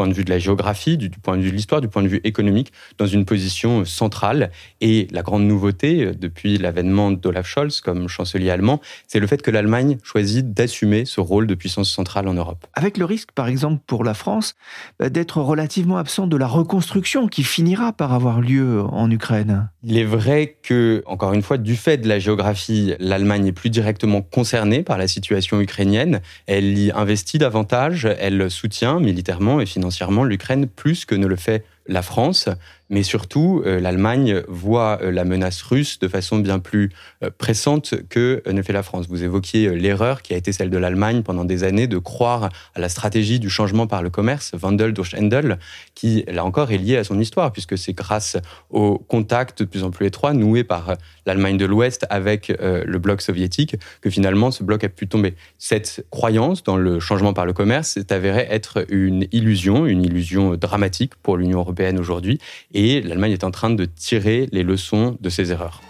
point 0.01 0.09
de 0.09 0.15
vue 0.15 0.25
de 0.25 0.31
la 0.31 0.39
géographie, 0.39 0.97
du, 0.97 1.11
point 1.11 1.37
de 1.37 1.43
vue 1.43 1.51
de 1.51 1.57
l'histoire, 1.57 1.83
du 1.83 1.89
point 1.89 2.03
de 2.03 2.09
vue 2.09 2.23
économique, 2.25 2.73
dans 2.97 3.07
une 3.07 3.27
position 3.27 3.85
centrale. 3.85 4.51
Et 4.81 5.07
la 5.11 5.21
grande 5.21 5.45
nouveauté, 5.45 6.05
euh, 6.05 6.15
depuis 6.15 6.57
l'avènement 6.57 7.11
d'Olaf 7.11 7.47
Scholz 7.47 7.83
comme 7.83 8.09
chancelier 8.09 8.49
allemand, 8.49 8.81
c'est 9.07 9.21
le 9.21 9.27
fait 9.27 9.43
que 9.43 9.51
l'Allemagne 9.51 9.99
choisit 10.03 10.55
d'assumer 10.55 11.05
ce 11.05 11.21
rôle 11.21 11.47
de 11.47 11.55
puissance 11.55 11.91
centrale 11.91 12.29
en 12.29 12.33
Europe. 12.35 12.67
Avec 12.73 12.97
le 12.97 13.05
risque, 13.05 13.33
par 13.33 13.49
exemple, 13.49 13.83
pour 13.87 14.03
la 14.03 14.15
France, 14.15 14.55
bah, 14.99 15.11
d'être 15.11 15.43
relativement 15.43 15.99
absent 15.99 16.27
de 16.27 16.37
la 16.39 16.47
reconstruction 16.47 17.29
qui 17.29 17.43
finira 17.43 17.93
par 17.93 18.15
avoir 18.15 18.41
lieu 18.41 18.81
en 18.81 19.11
Ukraine. 19.11 19.69
Il 19.83 19.97
est 19.97 20.05
vrai 20.05 20.57
que, 20.63 21.03
encore 21.07 21.33
une 21.33 21.41
fois, 21.41 21.57
du 21.57 21.75
fait 21.75 21.97
de 21.97 22.07
la 22.07 22.19
géographie, 22.19 22.95
l'Allemagne 22.99 23.47
est 23.47 23.53
plus 23.53 23.71
directement 23.71 24.21
concernée 24.21 24.83
par 24.83 24.99
la 24.99 25.09
situation 25.09 25.59
ukrainienne. 25.59 26.21
Elle 26.47 26.77
y 26.77 26.93
investit 26.93 27.39
davantage, 27.39 28.07
elle 28.19 28.51
soutient 28.51 29.01
militairement 29.01 29.59
et 29.59 29.65
financièrement 29.65 30.25
l'Ukraine 30.25 30.67
plus 30.67 31.07
que 31.07 31.15
ne 31.15 31.27
le 31.27 31.37
fait 31.37 31.65
la 31.87 32.03
France, 32.03 32.51
mais 32.91 33.05
surtout 33.05 33.63
euh, 33.65 33.81
l'Allemagne 33.81 34.43
voit 34.49 34.99
euh, 35.01 35.13
la 35.13 35.25
menace 35.25 35.63
russe 35.63 35.99
de 36.01 36.09
façon 36.09 36.39
bien 36.39 36.59
plus 36.59 36.91
euh, 37.23 37.31
pressante 37.37 37.95
que 38.09 38.43
ne 38.51 38.61
fait 38.63 38.73
la 38.73 38.83
France. 38.83 39.07
Vous 39.09 39.23
évoquiez 39.23 39.71
l'erreur 39.71 40.23
qui 40.23 40.35
a 40.35 40.37
été 40.37 40.53
celle 40.53 40.71
de 40.71 40.77
l'Allemagne 40.77 41.23
pendant 41.23 41.45
des 41.45 41.63
années 41.65 41.87
de 41.87 41.99
croire 41.99 42.51
à 42.75 42.81
la 42.81 42.89
stratégie 42.89 43.39
du 43.39 43.49
changement 43.49 43.87
par 43.87 44.03
le 44.03 44.11
commerce, 44.11 44.53
Wandel 44.61 44.93
durch 44.93 45.15
Handel, 45.15 45.59
qui 45.95 46.25
là 46.27 46.45
encore 46.45 46.73
est 46.73 46.79
liée 46.79 46.97
à 46.97 47.05
son 47.05 47.19
histoire, 47.21 47.53
puisque 47.53 47.79
c'est 47.79 47.93
grâce 47.93 48.37
au 48.71 48.99
contact 48.99 49.61
de 49.61 49.65
plus 49.65 49.85
en 49.85 49.91
plus 49.91 50.07
étroit 50.07 50.33
noué 50.33 50.65
par 50.65 50.97
l'Allemagne 51.27 51.57
de 51.57 51.67
l'Ouest 51.67 52.07
avec 52.11 52.53
le 52.61 52.99
bloc 52.99 53.23
soviétique 53.23 53.77
que 54.01 54.11
finalement 54.11 54.51
ce 54.51 54.65
bloc 54.65 54.83
a 54.83 54.89
pu 54.89 55.07
tomber. 55.07 55.35
Cette 55.59 56.05
croyance 56.11 56.65
dans 56.65 56.77
le 56.77 56.99
changement 56.99 57.33
par 57.33 57.47
le 57.47 57.53
commerce 57.53 57.91
s'est 57.91 58.13
avérée 58.13 58.47
être 58.51 58.85
une 58.89 59.27
illusion, 59.31 59.87
une 59.87 60.05
illusion 60.05 60.57
dramatique 60.57 61.15
pour 61.23 61.37
l'Union 61.37 61.61
européenne 61.61 61.99
aujourd'hui, 61.99 62.41
l'Allemagne 62.81 63.33
est 63.33 63.45
en 63.45 63.51
train 63.51 63.71
de 63.71 63.85
tirer 63.85 64.49
les 64.53 64.63
leçons 64.63 65.17
de 65.21 65.29
ses 65.29 65.53
erreurs. 65.53 65.83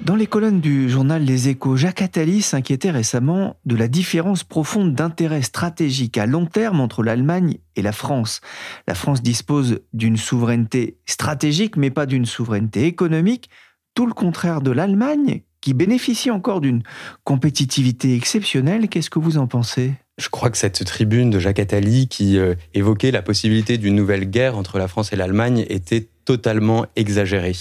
Dans 0.00 0.14
les 0.14 0.26
colonnes 0.26 0.60
du 0.60 0.88
journal 0.88 1.22
Les 1.22 1.48
Échos, 1.48 1.76
Jacques 1.76 2.00
Attali 2.00 2.40
s'inquiétait 2.40 2.90
récemment 2.90 3.56
de 3.66 3.76
la 3.76 3.88
différence 3.88 4.42
profonde 4.42 4.94
d'intérêt 4.94 5.42
stratégique 5.42 6.16
à 6.16 6.24
long 6.24 6.46
terme 6.46 6.80
entre 6.80 7.02
l'Allemagne 7.02 7.58
et 7.76 7.82
la 7.82 7.92
France. 7.92 8.40
La 8.86 8.94
France 8.94 9.22
dispose 9.22 9.80
d'une 9.92 10.16
souveraineté 10.16 10.98
stratégique, 11.04 11.76
mais 11.76 11.90
pas 11.90 12.06
d'une 12.06 12.26
souveraineté 12.26 12.86
économique, 12.86 13.50
tout 13.94 14.06
le 14.06 14.14
contraire 14.14 14.62
de 14.62 14.70
l'Allemagne, 14.70 15.42
qui 15.60 15.74
bénéficie 15.74 16.30
encore 16.30 16.62
d'une 16.62 16.82
compétitivité 17.24 18.14
exceptionnelle. 18.14 18.88
Qu'est-ce 18.88 19.10
que 19.10 19.18
vous 19.18 19.36
en 19.36 19.46
pensez? 19.46 19.92
Je 20.18 20.28
crois 20.28 20.50
que 20.50 20.58
cette 20.58 20.84
tribune 20.84 21.30
de 21.30 21.38
Jacques 21.38 21.60
Attali 21.60 22.08
qui 22.08 22.38
euh, 22.38 22.54
évoquait 22.74 23.10
la 23.10 23.22
possibilité 23.22 23.78
d'une 23.78 23.94
nouvelle 23.94 24.28
guerre 24.28 24.56
entre 24.56 24.78
la 24.78 24.88
France 24.88 25.12
et 25.12 25.16
l'Allemagne 25.16 25.64
était 25.68 26.08
totalement 26.24 26.86
exagérée. 26.96 27.56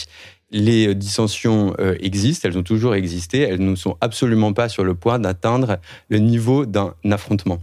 Les 0.49 0.95
dissensions 0.95 1.73
euh, 1.79 1.95
existent, 1.99 2.47
elles 2.49 2.57
ont 2.57 2.63
toujours 2.63 2.95
existé, 2.95 3.41
elles 3.41 3.63
ne 3.63 3.75
sont 3.75 3.97
absolument 4.01 4.53
pas 4.53 4.69
sur 4.69 4.83
le 4.83 4.95
point 4.95 5.19
d'atteindre 5.19 5.77
le 6.09 6.19
niveau 6.19 6.65
d'un 6.65 6.95
affrontement. 7.09 7.59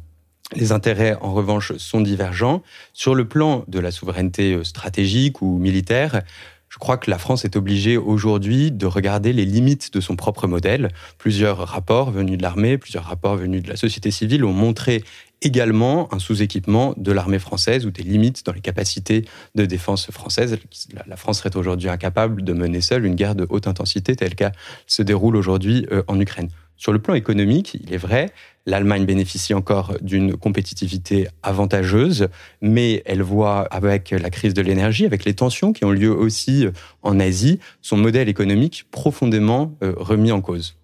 Les 0.55 0.73
intérêts, 0.73 1.17
en 1.21 1.33
revanche, 1.33 1.73
sont 1.79 2.01
divergents. 2.01 2.63
Sur 2.93 3.15
le 3.15 3.27
plan 3.27 3.65
de 3.67 3.81
la 3.81 3.91
souveraineté 3.91 4.53
euh, 4.53 4.65
stratégique 4.65 5.43
ou 5.43 5.59
militaire, 5.59 6.23
je 6.69 6.79
crois 6.79 6.97
que 6.97 7.11
la 7.11 7.19
France 7.19 7.45
est 7.45 7.57
obligée 7.57 7.97
aujourd'hui 7.97 8.73
de 8.73 8.87
regarder 8.87 9.33
les 9.33 9.45
limites 9.45 9.93
de 9.93 10.01
son 10.01 10.17
propre 10.17 10.47
modèle. 10.49 10.89
Plusieurs 11.19 11.59
rapports 11.59 12.11
venus 12.11 12.37
de 12.37 12.43
l'armée, 12.43 12.79
plusieurs 12.79 13.05
rapports 13.05 13.37
venus 13.37 13.63
de 13.63 13.69
la 13.69 13.77
société 13.77 14.11
civile 14.11 14.45
ont 14.45 14.53
montré 14.53 15.05
également 15.41 16.13
un 16.13 16.19
sous-équipement 16.19 16.95
de 16.97 17.13
l'armée 17.13 17.39
française 17.39 17.87
ou 17.87 17.91
des 17.91 18.03
limites 18.03 18.45
dans 18.45 18.53
les 18.53 18.61
capacités 18.61 19.25
de 19.55 19.67
défense 19.67 20.11
françaises. 20.11 20.59
La 21.07 21.17
France 21.17 21.39
serait 21.39 21.57
aujourd'hui 21.57 21.89
incapable 21.89 22.43
de 22.43 22.53
mener 22.53 22.81
seule 22.81 23.05
une 23.05 23.15
guerre 23.15 23.35
de 23.35 23.47
haute 23.51 23.69
intensité 23.69 24.17
telle 24.17 24.35
qu'elle 24.35 24.53
se 24.87 25.03
déroule 25.03 25.37
aujourd'hui 25.37 25.87
euh, 25.93 26.03
en 26.09 26.19
Ukraine. 26.19 26.49
Sur 26.77 26.93
le 26.93 26.99
plan 26.99 27.15
économique, 27.15 27.79
il 27.83 27.95
est 27.95 27.99
vrai, 27.99 28.33
l'Allemagne 28.67 29.05
bénéficie 29.05 29.55
encore 29.55 29.95
d'une 30.01 30.37
compétitivité 30.37 31.29
avantageuse, 31.43 32.29
mais 32.61 33.03
elle 33.07 33.23
voit 33.23 33.61
avec 33.71 34.11
la 34.11 34.31
crise 34.31 34.55
de 34.55 34.63
l'énergie, 34.63 35.07
avec 35.07 35.25
les 35.25 35.35
tensions 35.35 35.73
qui 35.73 35.85
ont 35.85 35.91
lieu 35.91 36.11
aussi 36.11 36.67
en 37.03 37.21
Asie, 37.21 37.61
son 37.81 37.97
modèle 37.97 38.29
économique 38.29 38.87
profondément 38.91 39.75
euh, 39.83 39.95
remis 39.97 40.33
en 40.33 40.41
cause. 40.41 40.77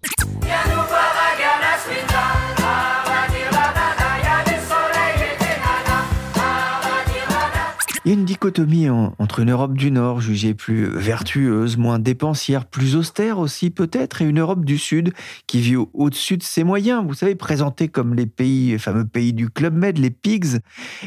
Il 8.03 8.09
y 8.09 8.15
a 8.15 8.17
une 8.17 8.25
dichotomie 8.25 8.89
entre 8.89 9.41
une 9.41 9.51
Europe 9.51 9.75
du 9.75 9.91
Nord 9.91 10.21
jugée 10.21 10.55
plus 10.55 10.85
vertueuse, 10.85 11.77
moins 11.77 11.99
dépensière, 11.99 12.65
plus 12.65 12.95
austère 12.95 13.37
aussi 13.37 13.69
peut-être, 13.69 14.23
et 14.23 14.25
une 14.25 14.39
Europe 14.39 14.65
du 14.65 14.79
Sud 14.79 15.13
qui 15.45 15.61
vit 15.61 15.75
au-dessus 15.75 16.37
de 16.37 16.43
ses 16.43 16.63
moyens, 16.63 17.05
vous 17.05 17.13
savez, 17.13 17.35
présentée 17.35 17.89
comme 17.89 18.15
les 18.15 18.25
pays, 18.25 18.79
fameux 18.79 19.05
pays 19.05 19.33
du 19.33 19.51
Club 19.51 19.75
Med, 19.75 19.99
les 19.99 20.09
PIGS. 20.09 20.61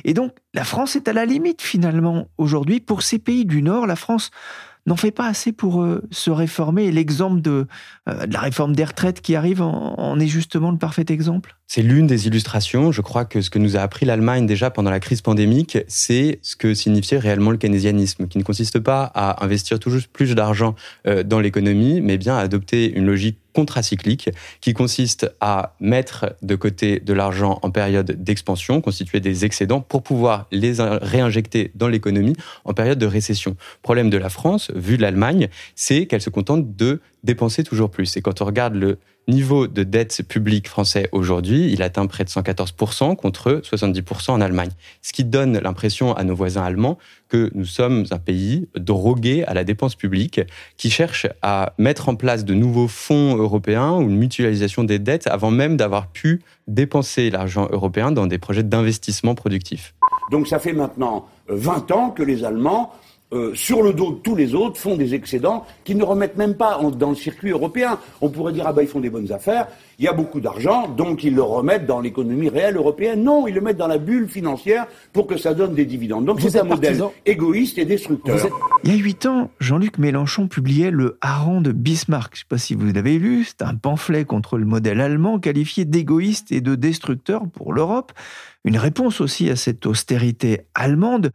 Et 0.04 0.14
donc, 0.14 0.36
la 0.54 0.62
France 0.62 0.94
est 0.94 1.08
à 1.08 1.12
la 1.12 1.24
limite 1.24 1.62
finalement 1.62 2.28
aujourd'hui. 2.38 2.78
Pour 2.78 3.02
ces 3.02 3.18
pays 3.18 3.44
du 3.44 3.60
Nord, 3.60 3.88
la 3.88 3.96
France 3.96 4.30
n'en 4.86 4.96
fait 4.96 5.10
pas 5.10 5.26
assez 5.26 5.50
pour 5.50 5.82
euh, 5.82 6.00
se 6.12 6.30
réformer. 6.30 6.92
l'exemple 6.92 7.40
de, 7.40 7.66
euh, 8.08 8.26
de, 8.26 8.32
la 8.32 8.40
réforme 8.40 8.76
des 8.76 8.84
retraites 8.84 9.20
qui 9.20 9.34
arrive 9.34 9.62
en 9.62 10.20
est 10.20 10.28
justement 10.28 10.70
le 10.70 10.78
parfait 10.78 11.06
exemple? 11.08 11.56
C'est 11.74 11.82
l'une 11.82 12.06
des 12.06 12.28
illustrations. 12.28 12.92
Je 12.92 13.00
crois 13.00 13.24
que 13.24 13.40
ce 13.40 13.50
que 13.50 13.58
nous 13.58 13.76
a 13.76 13.80
appris 13.80 14.06
l'Allemagne 14.06 14.46
déjà 14.46 14.70
pendant 14.70 14.92
la 14.92 15.00
crise 15.00 15.22
pandémique, 15.22 15.76
c'est 15.88 16.38
ce 16.40 16.54
que 16.54 16.72
signifiait 16.72 17.18
réellement 17.18 17.50
le 17.50 17.56
keynésianisme, 17.56 18.28
qui 18.28 18.38
ne 18.38 18.44
consiste 18.44 18.78
pas 18.78 19.10
à 19.12 19.44
investir 19.44 19.80
toujours 19.80 20.02
plus 20.12 20.36
d'argent 20.36 20.76
euh, 21.08 21.24
dans 21.24 21.40
l'économie, 21.40 22.00
mais 22.00 22.16
bien 22.16 22.36
à 22.36 22.42
adopter 22.42 22.92
une 22.92 23.06
logique 23.06 23.38
contracyclique 23.54 24.30
qui 24.60 24.72
consiste 24.72 25.28
à 25.40 25.74
mettre 25.80 26.36
de 26.42 26.54
côté 26.54 27.00
de 27.00 27.12
l'argent 27.12 27.58
en 27.62 27.72
période 27.72 28.22
d'expansion, 28.22 28.80
constituer 28.80 29.18
des 29.18 29.44
excédents 29.44 29.80
pour 29.80 30.04
pouvoir 30.04 30.46
les 30.52 30.74
réinjecter 30.78 31.72
dans 31.74 31.88
l'économie 31.88 32.36
en 32.64 32.72
période 32.72 32.98
de 32.98 33.06
récession. 33.06 33.56
Problème 33.82 34.10
de 34.10 34.16
la 34.16 34.28
France, 34.28 34.70
vu 34.76 34.96
l'Allemagne, 34.96 35.48
c'est 35.74 36.06
qu'elle 36.06 36.20
se 36.20 36.30
contente 36.30 36.76
de 36.76 37.00
dépenser 37.24 37.64
toujours 37.64 37.90
plus. 37.90 38.16
Et 38.16 38.22
quand 38.22 38.42
on 38.42 38.44
regarde 38.44 38.74
le 38.74 38.98
niveau 39.28 39.66
de 39.66 39.82
dette 39.82 40.22
publique 40.28 40.68
français 40.68 41.08
aujourd'hui, 41.12 41.72
il 41.72 41.82
atteint 41.82 42.06
près 42.06 42.24
de 42.24 42.28
114% 42.28 43.16
contre 43.16 43.62
70% 43.64 44.32
en 44.32 44.40
Allemagne. 44.40 44.70
Ce 45.02 45.12
qui 45.12 45.24
donne 45.24 45.58
l'impression 45.58 46.14
à 46.14 46.24
nos 46.24 46.34
voisins 46.34 46.62
allemands 46.62 46.98
que 47.28 47.50
nous 47.54 47.64
sommes 47.64 48.04
un 48.10 48.18
pays 48.18 48.68
drogué 48.76 49.44
à 49.44 49.54
la 49.54 49.64
dépense 49.64 49.94
publique 49.94 50.40
qui 50.76 50.90
cherche 50.90 51.26
à 51.42 51.72
mettre 51.78 52.08
en 52.08 52.16
place 52.16 52.44
de 52.44 52.54
nouveaux 52.54 52.88
fonds 52.88 53.36
européens 53.36 53.92
ou 53.92 54.02
une 54.02 54.16
mutualisation 54.16 54.84
des 54.84 54.98
dettes 54.98 55.26
avant 55.26 55.50
même 55.50 55.76
d'avoir 55.76 56.08
pu 56.08 56.42
dépenser 56.68 57.30
l'argent 57.30 57.68
européen 57.70 58.12
dans 58.12 58.26
des 58.26 58.38
projets 58.38 58.62
d'investissement 58.62 59.34
productifs. 59.34 59.94
Donc 60.30 60.48
ça 60.48 60.58
fait 60.58 60.72
maintenant 60.72 61.26
20 61.48 61.90
ans 61.90 62.10
que 62.10 62.22
les 62.22 62.44
Allemands 62.44 62.92
euh, 63.32 63.54
sur 63.54 63.82
le 63.82 63.92
dos 63.92 64.12
de 64.12 64.18
tous 64.18 64.36
les 64.36 64.54
autres, 64.54 64.78
font 64.78 64.96
des 64.96 65.14
excédents 65.14 65.66
qu'ils 65.82 65.96
ne 65.96 66.04
remettent 66.04 66.36
même 66.36 66.54
pas 66.54 66.78
dans 66.96 67.10
le 67.10 67.16
circuit 67.16 67.50
européen. 67.50 67.98
On 68.20 68.28
pourrait 68.28 68.52
dire, 68.52 68.64
ah 68.66 68.72
ben 68.72 68.82
ils 68.82 68.88
font 68.88 69.00
des 69.00 69.10
bonnes 69.10 69.32
affaires, 69.32 69.66
il 69.98 70.04
y 70.04 70.08
a 70.08 70.12
beaucoup 70.12 70.40
d'argent, 70.40 70.88
donc 70.88 71.24
ils 71.24 71.34
le 71.34 71.42
remettent 71.42 71.86
dans 71.86 72.00
l'économie 72.00 72.48
réelle 72.48 72.76
européenne. 72.76 73.24
Non, 73.24 73.48
ils 73.48 73.54
le 73.54 73.60
mettent 73.60 73.76
dans 73.76 73.88
la 73.88 73.98
bulle 73.98 74.28
financière 74.28 74.86
pour 75.12 75.26
que 75.26 75.36
ça 75.36 75.54
donne 75.54 75.74
des 75.74 75.86
dividendes. 75.86 76.26
Donc 76.26 76.40
c'est 76.40 76.58
un 76.58 76.64
modèle 76.64 77.02
égoïste 77.26 77.78
et 77.78 77.84
destructeur. 77.84 78.36
Il 78.84 78.94
y 78.94 78.94
a 78.94 79.02
huit 79.02 79.26
ans, 79.26 79.50
Jean-Luc 79.58 79.98
Mélenchon 79.98 80.46
publiait 80.46 80.90
le 80.90 81.18
Haran 81.20 81.60
de 81.60 81.72
Bismarck. 81.72 82.34
Je 82.34 82.40
ne 82.40 82.42
sais 82.42 82.48
pas 82.48 82.58
si 82.58 82.74
vous 82.74 82.86
l'avez 82.92 83.18
lu, 83.18 83.44
c'est 83.44 83.62
un 83.62 83.74
pamphlet 83.74 84.24
contre 84.24 84.58
le 84.58 84.66
modèle 84.66 85.00
allemand 85.00 85.38
qualifié 85.38 85.84
d'égoïste 85.84 86.52
et 86.52 86.60
de 86.60 86.74
destructeur 86.74 87.42
pour 87.48 87.72
l'Europe. 87.72 88.12
Une 88.64 88.78
réponse 88.78 89.20
aussi 89.20 89.50
à 89.50 89.56
cette 89.56 89.86
austérité 89.86 90.62
allemande 90.74 91.32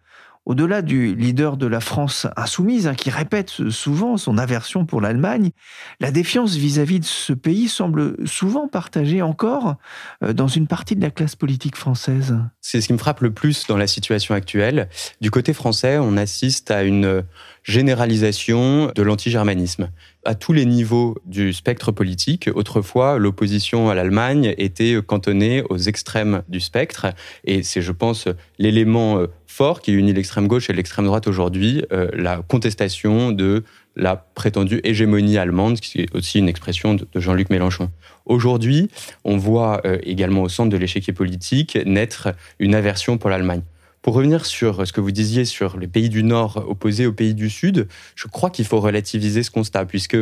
au-delà 0.50 0.82
du 0.82 1.13
leader 1.13 1.58
de 1.58 1.68
la 1.68 1.79
France 1.79 2.25
insoumise, 2.36 2.88
hein, 2.88 2.96
qui 2.96 3.12
répète 3.12 3.70
souvent 3.70 4.18
son 4.18 4.39
aversion 4.39 4.84
pour 4.84 5.00
l'Allemagne, 5.00 5.51
la 6.00 6.10
défiance 6.10 6.56
vis-à-vis 6.56 7.00
de 7.00 7.06
ce 7.06 7.34
pays 7.34 7.70
semble 7.70 8.27
souvent 8.27 8.68
partagée 8.68 9.22
encore 9.22 9.75
euh, 10.24 10.34
dans 10.34 10.48
une 10.48 10.65
partie 10.65 10.96
de 10.96 11.03
la 11.03 11.12
classe 11.12 11.36
politique 11.36 11.75
française. 11.75 12.36
C'est 12.62 12.82
ce 12.82 12.88
qui 12.88 12.94
me 12.94 12.98
frappe 12.98 13.22
le 13.22 13.32
plus 13.32 13.68
dans 13.68 13.77
la 13.77 13.86
situation 13.86 14.34
actuelle. 14.34 14.89
Du 15.22 15.29
côté 15.29 15.53
français, 15.53 16.00
on 16.00 16.18
assiste 16.18 16.72
à 16.72 16.82
une 16.82 17.24
généralisation 17.63 18.91
de 18.95 19.01
l'anti-germanisme. 19.01 19.89
À 20.25 20.35
tous 20.35 20.53
les 20.53 20.65
niveaux 20.65 21.17
du 21.25 21.53
spectre 21.53 21.91
politique, 21.91 22.49
autrefois, 22.53 23.17
l'opposition 23.17 23.89
à 23.89 23.95
l'Allemagne 23.95 24.53
était 24.57 24.97
cantonnée 25.05 25.63
aux 25.69 25.77
extrêmes 25.77 26.43
du 26.49 26.59
spectre, 26.59 27.07
et 27.45 27.63
c'est, 27.63 27.81
je 27.81 27.91
pense, 27.91 28.27
l'élément 28.57 29.21
fort 29.47 29.81
qui 29.81 29.93
unit 29.93 30.13
l'extrême 30.13 30.47
gauche 30.47 30.69
et 30.69 30.73
l'extrême 30.73 31.05
droite 31.05 31.27
aujourd'hui, 31.27 31.83
la 32.13 32.43
contestation 32.47 33.31
de 33.31 33.63
la 33.95 34.15
prétendue 34.15 34.81
hégémonie 34.83 35.37
allemande, 35.37 35.79
qui 35.79 36.01
est 36.01 36.15
aussi 36.15 36.39
une 36.39 36.49
expression 36.49 36.95
de 36.95 37.07
Jean-Luc 37.15 37.49
Mélenchon. 37.49 37.91
Aujourd'hui, 38.25 38.89
on 39.23 39.37
voit 39.37 39.81
euh, 39.85 39.97
également 40.03 40.43
au 40.43 40.49
centre 40.49 40.69
de 40.69 40.77
l'échiquier 40.77 41.13
politique 41.13 41.77
naître 41.85 42.29
une 42.59 42.75
aversion 42.75 43.17
pour 43.17 43.29
l'Allemagne. 43.29 43.61
Pour 44.01 44.13
revenir 44.13 44.46
sur 44.46 44.88
ce 44.88 44.94
que 44.94 45.01
vous 45.01 45.12
disiez 45.12 45.46
sur 45.46 45.77
les 45.77 45.88
pays 45.88 46.10
du 46.10 46.24
Nord 46.24 46.65
opposés 46.68 47.06
aux 47.06 47.13
pays 47.13 47.34
du 47.34 47.50
Sud, 47.50 47.88
je 48.15 48.27
crois 48.27 48.50
qu'il 48.50 48.65
faut 48.65 48.79
relativiser 48.79 49.44
ce 49.44 49.51
constat, 49.51 49.86
puisque 49.86 50.18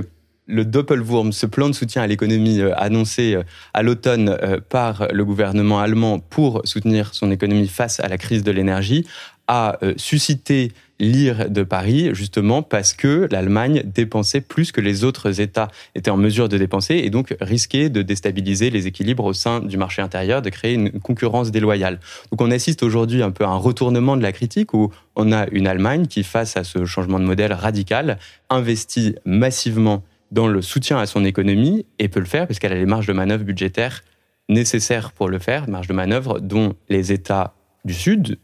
le 0.50 0.66
Doppelwurm, 0.66 1.32
ce 1.34 1.46
plan 1.46 1.68
de 1.68 1.74
soutien 1.74 2.02
à 2.02 2.08
l'économie 2.08 2.62
euh, 2.62 2.74
annoncé 2.78 3.36
euh, 3.36 3.44
à 3.74 3.84
l'automne 3.84 4.38
par 4.70 5.08
le 5.12 5.26
gouvernement 5.26 5.80
allemand 5.80 6.20
pour 6.20 6.62
soutenir 6.64 7.14
son 7.14 7.32
économie 7.32 7.68
face 7.68 8.00
à 8.00 8.08
la 8.08 8.18
crise 8.18 8.44
de 8.44 8.52
l'énergie, 8.52 9.06
a 9.48 9.78
suscité 9.96 10.72
l'ire 11.00 11.50
de 11.50 11.64
Paris, 11.64 12.10
justement 12.14 12.64
parce 12.64 12.94
que 12.94 13.28
l'Allemagne 13.32 13.84
dépensait 13.86 14.42
plus 14.42 14.72
que 14.72 14.82
les 14.82 15.04
autres 15.04 15.40
États 15.40 15.70
étaient 15.96 16.10
en 16.10 16.18
mesure 16.18 16.50
de 16.50 16.58
dépenser 16.58 16.96
et 16.96 17.10
donc 17.10 17.36
risquait 17.40 17.90
de 17.90 18.02
déstabiliser 18.02 18.70
les 18.70 18.88
équilibres 18.88 19.26
au 19.26 19.34
sein 19.34 19.60
du 19.60 19.78
marché 19.78 20.02
intérieur, 20.02 20.42
de 20.42 20.50
créer 20.50 20.74
une 20.74 20.92
concurrence 21.00 21.52
déloyale. 21.52 22.00
Donc 22.32 22.42
on 22.42 22.52
assiste 22.52 22.84
aujourd'hui 22.84 23.22
un 23.22 23.32
peu 23.32 23.46
à 23.46 23.50
un 23.50 23.58
retournement 23.58 24.18
de 24.18 24.24
la 24.24 24.32
critique 24.32 24.74
où 24.74 24.92
on 25.16 25.32
a 25.32 25.48
une 25.52 25.68
Allemagne 25.68 26.08
qui, 26.08 26.24
face 26.24 26.58
à 26.58 26.64
ce 26.64 26.86
changement 26.86 27.20
de 27.20 27.26
modèle 27.26 27.54
radical, 27.54 28.18
investit 28.50 29.16
massivement 29.26 30.04
dans 30.32 30.48
le 30.48 30.62
soutien 30.62 30.98
à 30.98 31.06
son 31.06 31.24
économie 31.24 31.86
et 32.00 32.10
peut 32.10 32.20
le 32.20 32.26
faire 32.26 32.48
parce 32.48 32.60
qu'elle 32.60 32.74
a 32.74 32.78
les 32.78 32.86
marges 32.86 33.08
de 33.08 33.14
manœuvre 33.14 33.44
budgétaires 33.44 34.04
nécessaires 34.50 35.12
pour 35.12 35.30
le 35.30 35.40
faire, 35.40 35.70
marges 35.70 35.88
de 35.88 35.94
manœuvre 35.94 36.40
dont 36.40 36.74
les 36.90 37.12
États 37.12 37.54
du 37.86 37.94
Sud 37.94 38.38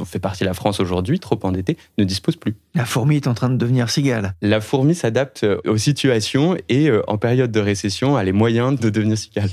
dont 0.00 0.06
fait 0.06 0.18
partie 0.18 0.44
la 0.44 0.54
France 0.54 0.80
aujourd'hui, 0.80 1.20
trop 1.20 1.38
endettée, 1.42 1.76
ne 1.98 2.04
dispose 2.04 2.36
plus. 2.36 2.56
La 2.74 2.84
fourmi 2.84 3.16
est 3.16 3.26
en 3.26 3.34
train 3.34 3.50
de 3.50 3.56
devenir 3.56 3.90
cigale. 3.90 4.34
La 4.42 4.60
fourmi 4.60 4.94
s'adapte 4.94 5.44
euh, 5.44 5.60
aux 5.66 5.76
situations 5.76 6.56
et 6.68 6.88
euh, 6.88 7.02
en 7.06 7.18
période 7.18 7.52
de 7.52 7.60
récession 7.60 8.16
a 8.16 8.24
les 8.24 8.32
moyens 8.32 8.78
de 8.78 8.90
devenir 8.90 9.18
cigale. 9.18 9.50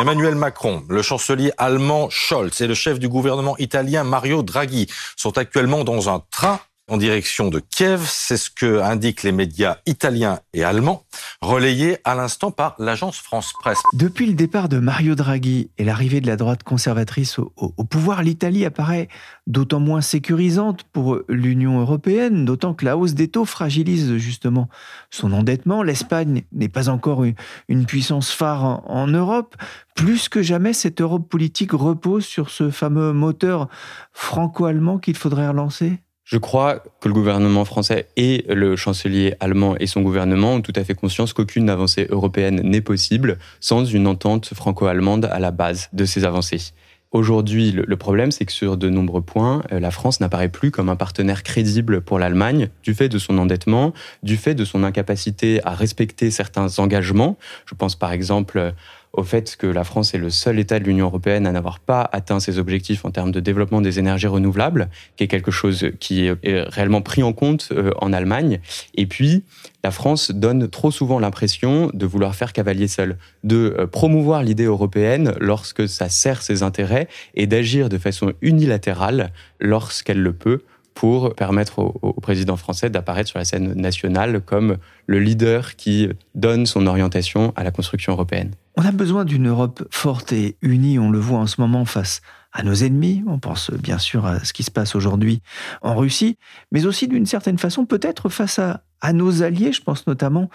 Emmanuel 0.00 0.34
Macron, 0.34 0.82
le 0.88 1.02
chancelier 1.02 1.52
allemand 1.58 2.08
Scholz 2.10 2.60
et 2.62 2.66
le 2.66 2.74
chef 2.74 2.98
du 2.98 3.08
gouvernement 3.08 3.56
italien 3.58 4.04
Mario 4.04 4.42
Draghi 4.42 4.86
sont 5.16 5.36
actuellement 5.38 5.84
dans 5.84 6.08
un 6.08 6.22
train 6.30 6.60
en 6.88 6.96
direction 6.96 7.48
de 7.48 7.60
Kiev. 7.60 8.02
C'est 8.06 8.36
ce 8.36 8.50
que 8.50 8.80
indiquent 8.80 9.22
les 9.22 9.32
médias 9.32 9.78
italiens 9.86 10.40
et 10.52 10.64
allemands, 10.64 11.04
relayés 11.40 11.98
à 12.04 12.14
l'instant 12.14 12.50
par 12.50 12.74
l'agence 12.78 13.18
France 13.18 13.52
Presse. 13.60 13.78
Depuis 13.94 14.26
le 14.26 14.34
départ 14.34 14.68
de 14.68 14.78
Mario 14.78 15.14
Draghi 15.14 15.70
et 15.78 15.84
l'arrivée 15.84 16.20
de 16.20 16.26
la 16.26 16.36
droite 16.36 16.62
conservatrice 16.62 17.38
au, 17.38 17.84
pouvoir, 17.84 18.22
l'Italie 18.22 18.64
apparaît 18.64 19.08
d'autant 19.46 19.80
moins 19.80 20.00
sécurisante 20.00 20.82
pour 20.92 21.20
l'Union 21.28 21.80
européenne, 21.80 22.44
d'autant 22.44 22.74
que 22.74 22.84
la 22.84 22.96
hausse 22.96 23.14
des 23.14 23.28
taux 23.28 23.44
fragilise 23.44 24.16
justement 24.16 24.68
son 25.10 25.32
endettement. 25.32 25.82
L'Espagne 25.82 26.42
n'est 26.52 26.68
pas 26.68 26.88
encore 26.88 27.24
une, 27.24 27.86
puissance 27.86 28.30
phare 28.30 28.88
en 28.88 29.06
Europe. 29.06 29.56
Plus 29.94 30.28
que 30.28 30.42
jamais, 30.42 30.72
cette 30.72 31.00
Europe 31.00 31.28
politique 31.28 31.72
repose 31.72 32.24
sur 32.24 32.48
ce 32.50 32.70
fameux 32.70 33.12
moteur 33.12 33.68
franco-allemand 34.12 34.98
qu'il 34.98 35.16
faudrait 35.16 35.48
relancer 35.48 36.00
je 36.24 36.38
crois 36.38 36.82
que 37.00 37.08
le 37.08 37.14
gouvernement 37.14 37.64
français 37.64 38.06
et 38.16 38.44
le 38.48 38.76
chancelier 38.76 39.34
allemand 39.40 39.74
et 39.80 39.86
son 39.86 40.02
gouvernement 40.02 40.54
ont 40.54 40.60
tout 40.60 40.72
à 40.76 40.84
fait 40.84 40.94
conscience 40.94 41.32
qu'aucune 41.32 41.68
avancée 41.68 42.06
européenne 42.10 42.60
n'est 42.62 42.80
possible 42.80 43.38
sans 43.60 43.84
une 43.84 44.06
entente 44.06 44.54
franco-allemande 44.54 45.24
à 45.24 45.40
la 45.40 45.50
base 45.50 45.88
de 45.92 46.04
ces 46.04 46.24
avancées. 46.24 46.72
Aujourd'hui, 47.12 47.72
le 47.72 47.96
problème, 47.96 48.30
c'est 48.30 48.46
que 48.46 48.52
sur 48.52 48.78
de 48.78 48.88
nombreux 48.88 49.20
points, 49.20 49.62
euh, 49.70 49.80
la 49.80 49.90
France 49.90 50.20
n'apparaît 50.20 50.48
plus 50.48 50.70
comme 50.70 50.88
un 50.88 50.96
partenaire 50.96 51.42
crédible 51.42 52.00
pour 52.00 52.18
l'Allemagne, 52.18 52.70
du 52.82 52.94
fait 52.94 53.10
de 53.10 53.18
son 53.18 53.36
endettement, 53.36 53.92
du 54.22 54.38
fait 54.38 54.54
de 54.54 54.64
son 54.64 54.82
incapacité 54.82 55.60
à 55.64 55.74
respecter 55.74 56.30
certains 56.30 56.78
engagements. 56.78 57.36
Je 57.66 57.74
pense 57.74 57.96
par 57.96 58.12
exemple 58.12 58.72
au 59.12 59.22
fait 59.22 59.56
que 59.56 59.66
la 59.66 59.84
France 59.84 60.14
est 60.14 60.18
le 60.18 60.30
seul 60.30 60.58
État 60.58 60.78
de 60.78 60.84
l'Union 60.84 61.06
européenne 61.06 61.46
à 61.46 61.52
n'avoir 61.52 61.80
pas 61.80 62.08
atteint 62.12 62.40
ses 62.40 62.58
objectifs 62.58 63.04
en 63.04 63.10
termes 63.10 63.30
de 63.30 63.40
développement 63.40 63.80
des 63.80 63.98
énergies 63.98 64.26
renouvelables, 64.26 64.88
qui 65.16 65.24
est 65.24 65.28
quelque 65.28 65.50
chose 65.50 65.90
qui 66.00 66.26
est 66.26 66.62
réellement 66.68 67.02
pris 67.02 67.22
en 67.22 67.32
compte 67.32 67.68
euh, 67.72 67.92
en 68.00 68.12
Allemagne. 68.12 68.60
Et 68.94 69.06
puis, 69.06 69.44
la 69.84 69.90
France 69.90 70.30
donne 70.30 70.68
trop 70.68 70.90
souvent 70.90 71.18
l'impression 71.18 71.90
de 71.92 72.06
vouloir 72.06 72.34
faire 72.34 72.52
cavalier 72.52 72.88
seul, 72.88 73.18
de 73.44 73.76
euh, 73.78 73.86
promouvoir 73.86 74.42
l'idée 74.42 74.64
européenne 74.64 75.34
lorsque 75.40 75.88
ça 75.88 76.08
sert 76.08 76.42
ses 76.42 76.62
intérêts 76.62 77.08
et 77.34 77.46
d'agir 77.46 77.88
de 77.88 77.98
façon 77.98 78.32
unilatérale 78.40 79.32
lorsqu'elle 79.60 80.22
le 80.22 80.32
peut 80.32 80.62
pour 80.94 81.34
permettre 81.34 81.78
au, 81.78 82.12
président 82.20 82.56
français 82.56 82.90
d'apparaître 82.90 83.28
sur 83.28 83.38
la 83.38 83.44
scène 83.44 83.72
nationale 83.74 84.40
comme 84.40 84.76
le 85.06 85.18
leader 85.18 85.76
qui 85.76 86.08
donne 86.34 86.66
son 86.66 86.86
orientation 86.86 87.52
à 87.56 87.64
la 87.64 87.70
construction 87.70 88.12
européenne. 88.12 88.52
On 88.76 88.84
a 88.84 88.92
besoin 88.92 89.24
d'une 89.24 89.48
Europe 89.48 89.86
forte 89.90 90.32
et 90.32 90.56
unie, 90.62 90.98
on 90.98 91.10
le 91.10 91.18
voit 91.18 91.38
en 91.38 91.46
ce 91.46 91.60
moment 91.60 91.84
face 91.84 92.22
à 92.52 92.62
nos 92.62 92.74
ennemis, 92.74 93.22
on 93.26 93.38
pense 93.38 93.70
bien 93.70 93.98
sûr 93.98 94.26
à 94.26 94.44
ce 94.44 94.52
qui 94.52 94.62
se 94.62 94.70
passe 94.70 94.94
aujourd'hui 94.94 95.42
en 95.82 95.94
Russie, 95.94 96.36
mais 96.70 96.86
aussi 96.86 97.08
d'une 97.08 97.26
certaine 97.26 97.58
façon 97.58 97.86
peut-être 97.86 98.28
face 98.28 98.58
à, 98.58 98.82
à 99.00 99.12
nos 99.12 99.42
alliés, 99.42 99.72
je 99.72 99.82
pense 99.82 100.06
notamment 100.06 100.48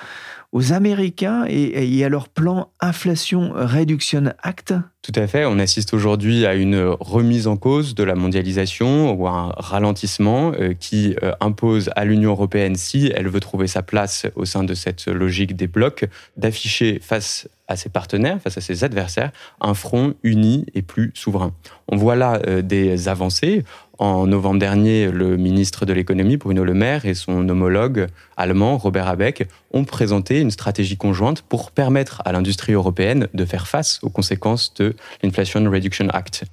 aux 0.54 0.74
Américains 0.74 1.46
et, 1.48 2.04
à 2.04 2.10
leur 2.10 2.30
plan 2.30 2.72
Inflation 2.80 3.52
Reduction 3.54 4.34
Act 4.44 4.74
Tout 5.02 5.12
à 5.16 5.28
fait. 5.28 5.46
On 5.46 5.60
assiste 5.60 5.94
aujourd'hui 5.94 6.46
à 6.46 6.56
une 6.56 6.78
remise 7.00 7.48
en 7.48 7.58
cause 7.58 7.96
de 7.96 8.04
la 8.04 8.16
mondialisation 8.16 9.14
ou 9.14 9.28
à 9.28 9.32
un 9.32 9.50
ralentissement 9.58 10.54
euh, 10.54 10.74
qui 10.74 11.16
euh, 11.22 11.34
impose 11.42 11.90
à 11.96 12.06
l'Union 12.06 12.32
européenne, 12.32 12.76
si 12.76 13.12
elle 13.14 13.28
veut 13.28 13.40
trouver 13.40 13.68
sa 13.68 13.84
place 13.84 14.26
au 14.36 14.46
sein 14.46 14.64
de 14.64 14.74
cette 14.74 15.08
logique 15.08 15.56
des 15.56 15.68
blocs, 15.68 16.06
d'afficher 16.38 17.00
face 17.02 17.48
à 17.68 17.76
ses 17.76 17.90
partenaires, 17.90 18.40
face 18.42 18.58
à 18.58 18.62
ses 18.62 18.84
adversaires, 18.84 19.32
un 19.60 19.74
front 19.74 20.14
uni 20.24 20.66
et 20.74 20.82
plus 20.82 21.12
souverain. 21.14 21.54
On 21.90 21.98
voit 21.98 22.16
là 22.16 22.40
euh, 22.48 22.62
des 22.62 23.10
avancées. 23.10 23.66
En 24.00 24.28
novembre 24.28 24.60
dernier, 24.60 25.10
le 25.10 25.38
ministre 25.38 25.88
de 25.88 25.94
l'économie, 25.94 26.38
Bruno 26.38 26.64
Le 26.64 26.76
Maire, 26.76 27.06
et 27.06 27.16
son 27.16 27.50
homologue 27.50 28.08
allemand, 28.36 28.78
Robert 28.78 29.08
Habeck, 29.08 29.48
ont 29.74 29.86
présenté 29.86 30.40
une 30.40 30.52
stratégie 30.52 30.98
conjointe 30.98 31.42
pour 31.42 31.72
permettre 31.72 32.22
à 32.24 32.32
l'industrie 32.32 32.74
européenne 32.74 33.28
de 33.34 33.46
faire 33.46 33.68
face 33.68 34.00
aux 34.04 34.10
conséquences 34.10 34.72
de 34.76 34.96
l'Inflation 35.24 35.64
Reduction 35.72 36.10
Act. 36.10 36.46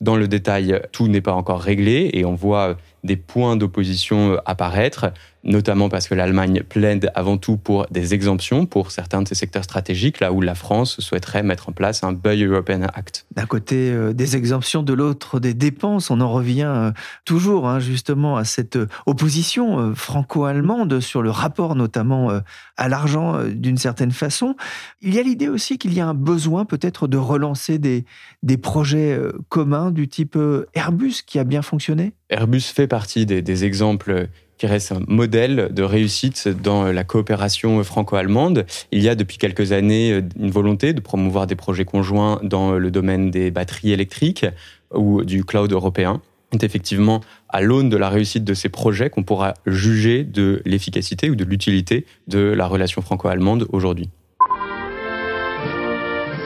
Dans 0.00 0.16
le 0.16 0.26
détail, 0.26 0.82
tout 0.90 1.06
n'est 1.06 1.20
pas 1.20 1.34
encore 1.34 1.60
réglé 1.60 2.10
et 2.14 2.24
on 2.24 2.34
voit 2.34 2.76
des 3.04 3.16
points 3.16 3.56
d'opposition 3.56 4.38
apparaître 4.46 5.12
notamment 5.44 5.88
parce 5.88 6.08
que 6.08 6.14
l'Allemagne 6.14 6.62
plaide 6.62 7.10
avant 7.14 7.36
tout 7.36 7.56
pour 7.56 7.86
des 7.90 8.14
exemptions 8.14 8.66
pour 8.66 8.90
certains 8.90 9.22
de 9.22 9.28
ces 9.28 9.34
secteurs 9.34 9.64
stratégiques, 9.64 10.20
là 10.20 10.32
où 10.32 10.40
la 10.40 10.54
France 10.54 11.00
souhaiterait 11.00 11.42
mettre 11.42 11.68
en 11.68 11.72
place 11.72 12.04
un 12.04 12.12
Buy 12.12 12.44
European 12.44 12.82
Act. 12.82 13.26
D'un 13.34 13.46
côté 13.46 13.90
euh, 13.90 14.12
des 14.12 14.36
exemptions, 14.36 14.82
de 14.82 14.92
l'autre 14.92 15.40
des 15.40 15.54
dépenses, 15.54 16.10
on 16.10 16.20
en 16.20 16.30
revient 16.30 16.62
euh, 16.68 16.90
toujours 17.24 17.68
hein, 17.68 17.80
justement 17.80 18.36
à 18.36 18.44
cette 18.44 18.76
euh, 18.76 18.86
opposition 19.06 19.94
franco-allemande 19.94 21.00
sur 21.00 21.22
le 21.22 21.30
rapport 21.30 21.74
notamment 21.74 22.30
à 22.76 22.88
l'argent 22.88 23.42
d'une 23.44 23.76
certaine 23.76 24.10
façon. 24.10 24.56
Il 25.00 25.14
y 25.14 25.18
a 25.18 25.22
l'idée 25.22 25.48
aussi 25.48 25.78
qu'il 25.78 25.94
y 25.94 26.00
a 26.00 26.06
un 26.06 26.14
besoin 26.14 26.64
peut-être 26.64 27.08
de 27.08 27.16
relancer 27.16 27.78
des, 27.78 28.04
des 28.42 28.56
projets 28.56 29.18
communs 29.48 29.90
du 29.90 30.08
type 30.08 30.38
Airbus 30.74 31.22
qui 31.26 31.38
a 31.38 31.44
bien 31.44 31.62
fonctionné 31.62 32.12
Airbus 32.32 32.62
fait 32.62 32.86
partie 32.86 33.26
des, 33.26 33.64
exemples 33.64 34.28
qui 34.56 34.66
reste 34.66 34.92
un 34.92 35.00
modèle 35.06 35.68
de 35.72 35.82
réussite 35.82 36.48
dans 36.48 36.84
la 36.84 37.04
coopération 37.04 37.82
franco-allemande. 37.84 38.64
Il 38.90 39.02
y 39.02 39.08
a 39.08 39.14
depuis 39.14 39.36
quelques 39.36 39.72
années 39.72 40.22
une 40.38 40.50
volonté 40.50 40.94
de 40.94 41.00
promouvoir 41.00 41.46
des 41.46 41.56
projets 41.56 41.84
conjoints 41.84 42.40
dans 42.42 42.72
le 42.72 42.90
domaine 42.90 43.30
des 43.30 43.50
batteries 43.50 43.92
électriques 43.92 44.46
ou 44.94 45.24
du 45.24 45.44
cloud 45.44 45.72
européen. 45.72 46.22
C'est 46.52 46.64
effectivement 46.64 47.20
à 47.48 47.60
l'aune 47.60 47.88
de 47.88 47.96
la 47.96 48.08
réussite 48.08 48.44
de 48.44 48.54
ces 48.54 48.68
projets 48.68 49.10
qu'on 49.10 49.22
pourra 49.22 49.54
juger 49.66 50.24
de 50.24 50.62
l'efficacité 50.64 51.30
ou 51.30 51.34
de 51.34 51.44
l'utilité 51.44 52.06
de 52.28 52.38
la 52.38 52.66
relation 52.66 53.02
franco-allemande 53.02 53.66
aujourd'hui. 53.70 54.08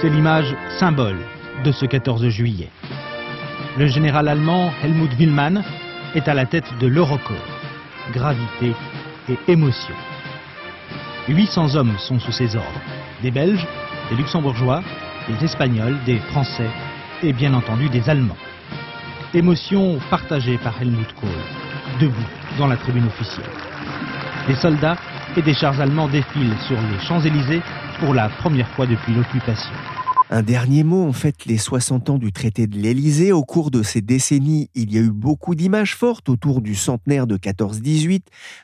C'est 0.00 0.10
l'image 0.10 0.54
symbole 0.78 1.18
de 1.64 1.72
ce 1.72 1.86
14 1.86 2.28
juillet. 2.28 2.68
Le 3.78 3.86
général 3.88 4.26
allemand 4.28 4.72
Helmut 4.82 5.12
Willmann 5.18 5.62
est 6.14 6.28
à 6.28 6.34
la 6.34 6.46
tête 6.46 6.72
de 6.80 6.86
l'Eurocorps 6.86 7.36
gravité 8.12 8.72
et 9.28 9.38
émotion. 9.48 9.94
800 11.28 11.74
hommes 11.74 11.98
sont 11.98 12.18
sous 12.18 12.32
ses 12.32 12.56
ordres, 12.56 12.80
des 13.22 13.30
Belges, 13.30 13.66
des 14.08 14.16
Luxembourgeois, 14.16 14.82
des 15.28 15.44
Espagnols, 15.44 15.98
des 16.06 16.18
Français 16.18 16.70
et 17.22 17.34
bien 17.34 17.52
entendu 17.52 17.90
des 17.90 18.08
Allemands. 18.08 18.36
Émotion 19.34 19.98
partagée 20.08 20.56
par 20.56 20.80
Helmut 20.80 21.12
Kohl, 21.20 21.28
debout 22.00 22.14
dans 22.58 22.68
la 22.68 22.76
tribune 22.76 23.06
officielle. 23.06 23.44
Des 24.46 24.54
soldats 24.54 24.96
et 25.36 25.42
des 25.42 25.54
chars 25.54 25.78
allemands 25.80 26.08
défilent 26.08 26.56
sur 26.66 26.76
les 26.76 27.04
Champs-Élysées 27.06 27.62
pour 27.98 28.14
la 28.14 28.28
première 28.28 28.68
fois 28.68 28.86
depuis 28.86 29.12
l'occupation. 29.12 29.74
Un 30.28 30.42
dernier 30.42 30.82
mot, 30.82 31.06
en 31.06 31.12
fait, 31.12 31.44
les 31.44 31.56
60 31.56 32.10
ans 32.10 32.18
du 32.18 32.32
traité 32.32 32.66
de 32.66 32.76
l'Élysée. 32.76 33.30
Au 33.30 33.44
cours 33.44 33.70
de 33.70 33.84
ces 33.84 34.00
décennies, 34.00 34.70
il 34.74 34.92
y 34.92 34.98
a 34.98 35.00
eu 35.00 35.12
beaucoup 35.12 35.54
d'images 35.54 35.94
fortes 35.94 36.28
autour 36.28 36.62
du 36.62 36.74
centenaire 36.74 37.28
de 37.28 37.36
14-18, 37.36 38.22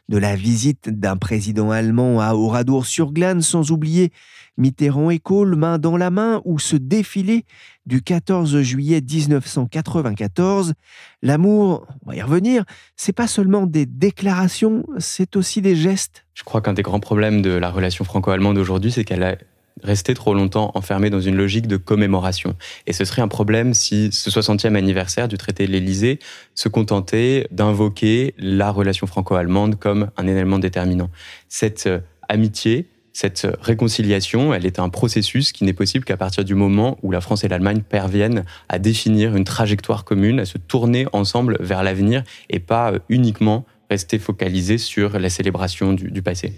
de 0.08 0.18
la 0.18 0.34
visite 0.34 0.90
d'un 0.90 1.16
président 1.16 1.70
allemand 1.70 2.20
à 2.20 2.34
Oradour-sur-Glane, 2.34 3.42
sans 3.42 3.70
oublier 3.70 4.10
Mitterrand 4.58 5.10
et 5.10 5.20
Kohl 5.20 5.54
main 5.54 5.78
dans 5.78 5.96
la 5.96 6.10
main, 6.10 6.42
ou 6.44 6.58
ce 6.58 6.74
défilé 6.74 7.44
du 7.86 8.02
14 8.02 8.60
juillet 8.62 9.00
1994. 9.00 10.74
L'amour, 11.22 11.86
on 12.04 12.10
va 12.10 12.16
y 12.16 12.22
revenir, 12.22 12.64
c'est 12.96 13.12
pas 13.12 13.28
seulement 13.28 13.66
des 13.66 13.86
déclarations, 13.86 14.84
c'est 14.98 15.36
aussi 15.36 15.62
des 15.62 15.76
gestes. 15.76 16.26
Je 16.34 16.42
crois 16.42 16.60
qu'un 16.60 16.72
des 16.72 16.82
grands 16.82 17.00
problèmes 17.00 17.40
de 17.40 17.50
la 17.50 17.70
relation 17.70 18.04
franco-allemande 18.04 18.58
aujourd'hui, 18.58 18.90
c'est 18.90 19.04
qu'elle 19.04 19.22
a 19.22 19.36
resté 19.82 20.14
trop 20.14 20.34
longtemps 20.34 20.70
enfermé 20.74 21.10
dans 21.10 21.20
une 21.20 21.36
logique 21.36 21.66
de 21.66 21.76
commémoration. 21.76 22.56
Et 22.86 22.92
ce 22.92 23.04
serait 23.04 23.22
un 23.22 23.28
problème 23.28 23.74
si 23.74 24.10
ce 24.12 24.30
60e 24.30 24.74
anniversaire 24.74 25.28
du 25.28 25.36
traité 25.36 25.66
de 25.66 25.72
l'Élysée 25.72 26.18
se 26.54 26.68
contentait 26.68 27.46
d'invoquer 27.50 28.34
la 28.38 28.70
relation 28.70 29.06
franco-allemande 29.06 29.78
comme 29.78 30.10
un 30.16 30.26
élément 30.26 30.58
déterminant. 30.58 31.10
Cette 31.48 31.86
euh, 31.86 32.00
amitié, 32.28 32.86
cette 33.12 33.46
réconciliation, 33.60 34.54
elle 34.54 34.64
est 34.64 34.78
un 34.78 34.88
processus 34.88 35.52
qui 35.52 35.64
n'est 35.64 35.74
possible 35.74 36.04
qu'à 36.04 36.16
partir 36.16 36.44
du 36.44 36.54
moment 36.54 36.98
où 37.02 37.10
la 37.10 37.20
France 37.20 37.44
et 37.44 37.48
l'Allemagne 37.48 37.82
parviennent 37.82 38.44
à 38.68 38.78
définir 38.78 39.36
une 39.36 39.44
trajectoire 39.44 40.04
commune, 40.04 40.40
à 40.40 40.46
se 40.46 40.58
tourner 40.58 41.06
ensemble 41.12 41.58
vers 41.60 41.82
l'avenir 41.82 42.22
et 42.48 42.58
pas 42.60 42.92
euh, 42.92 42.98
uniquement 43.08 43.66
rester 43.90 44.18
focalisé 44.18 44.78
sur 44.78 45.18
la 45.18 45.28
célébration 45.28 45.92
du 45.92 46.22
passé. 46.22 46.54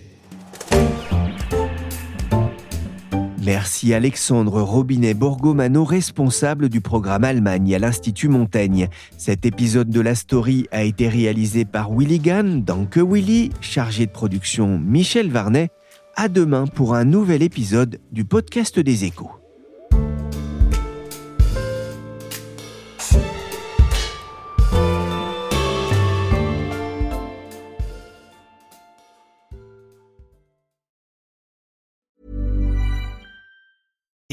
Merci 3.44 3.92
Alexandre 3.92 4.62
Robinet-Borgomano, 4.62 5.84
responsable 5.84 6.70
du 6.70 6.80
programme 6.80 7.24
Allemagne 7.24 7.74
à 7.74 7.78
l'Institut 7.78 8.28
Montaigne. 8.28 8.88
Cet 9.18 9.44
épisode 9.44 9.90
de 9.90 10.00
la 10.00 10.14
story 10.14 10.66
a 10.72 10.82
été 10.82 11.08
réalisé 11.08 11.66
par 11.66 11.92
Willy 11.92 12.20
Gann, 12.20 12.64
Que 12.90 13.00
Willy, 13.00 13.50
chargé 13.60 14.06
de 14.06 14.12
production 14.12 14.78
Michel 14.78 15.30
Varnet. 15.30 15.68
À 16.16 16.28
demain 16.28 16.66
pour 16.66 16.94
un 16.94 17.04
nouvel 17.04 17.42
épisode 17.42 18.00
du 18.12 18.24
podcast 18.24 18.78
des 18.78 19.04
échos. 19.04 19.43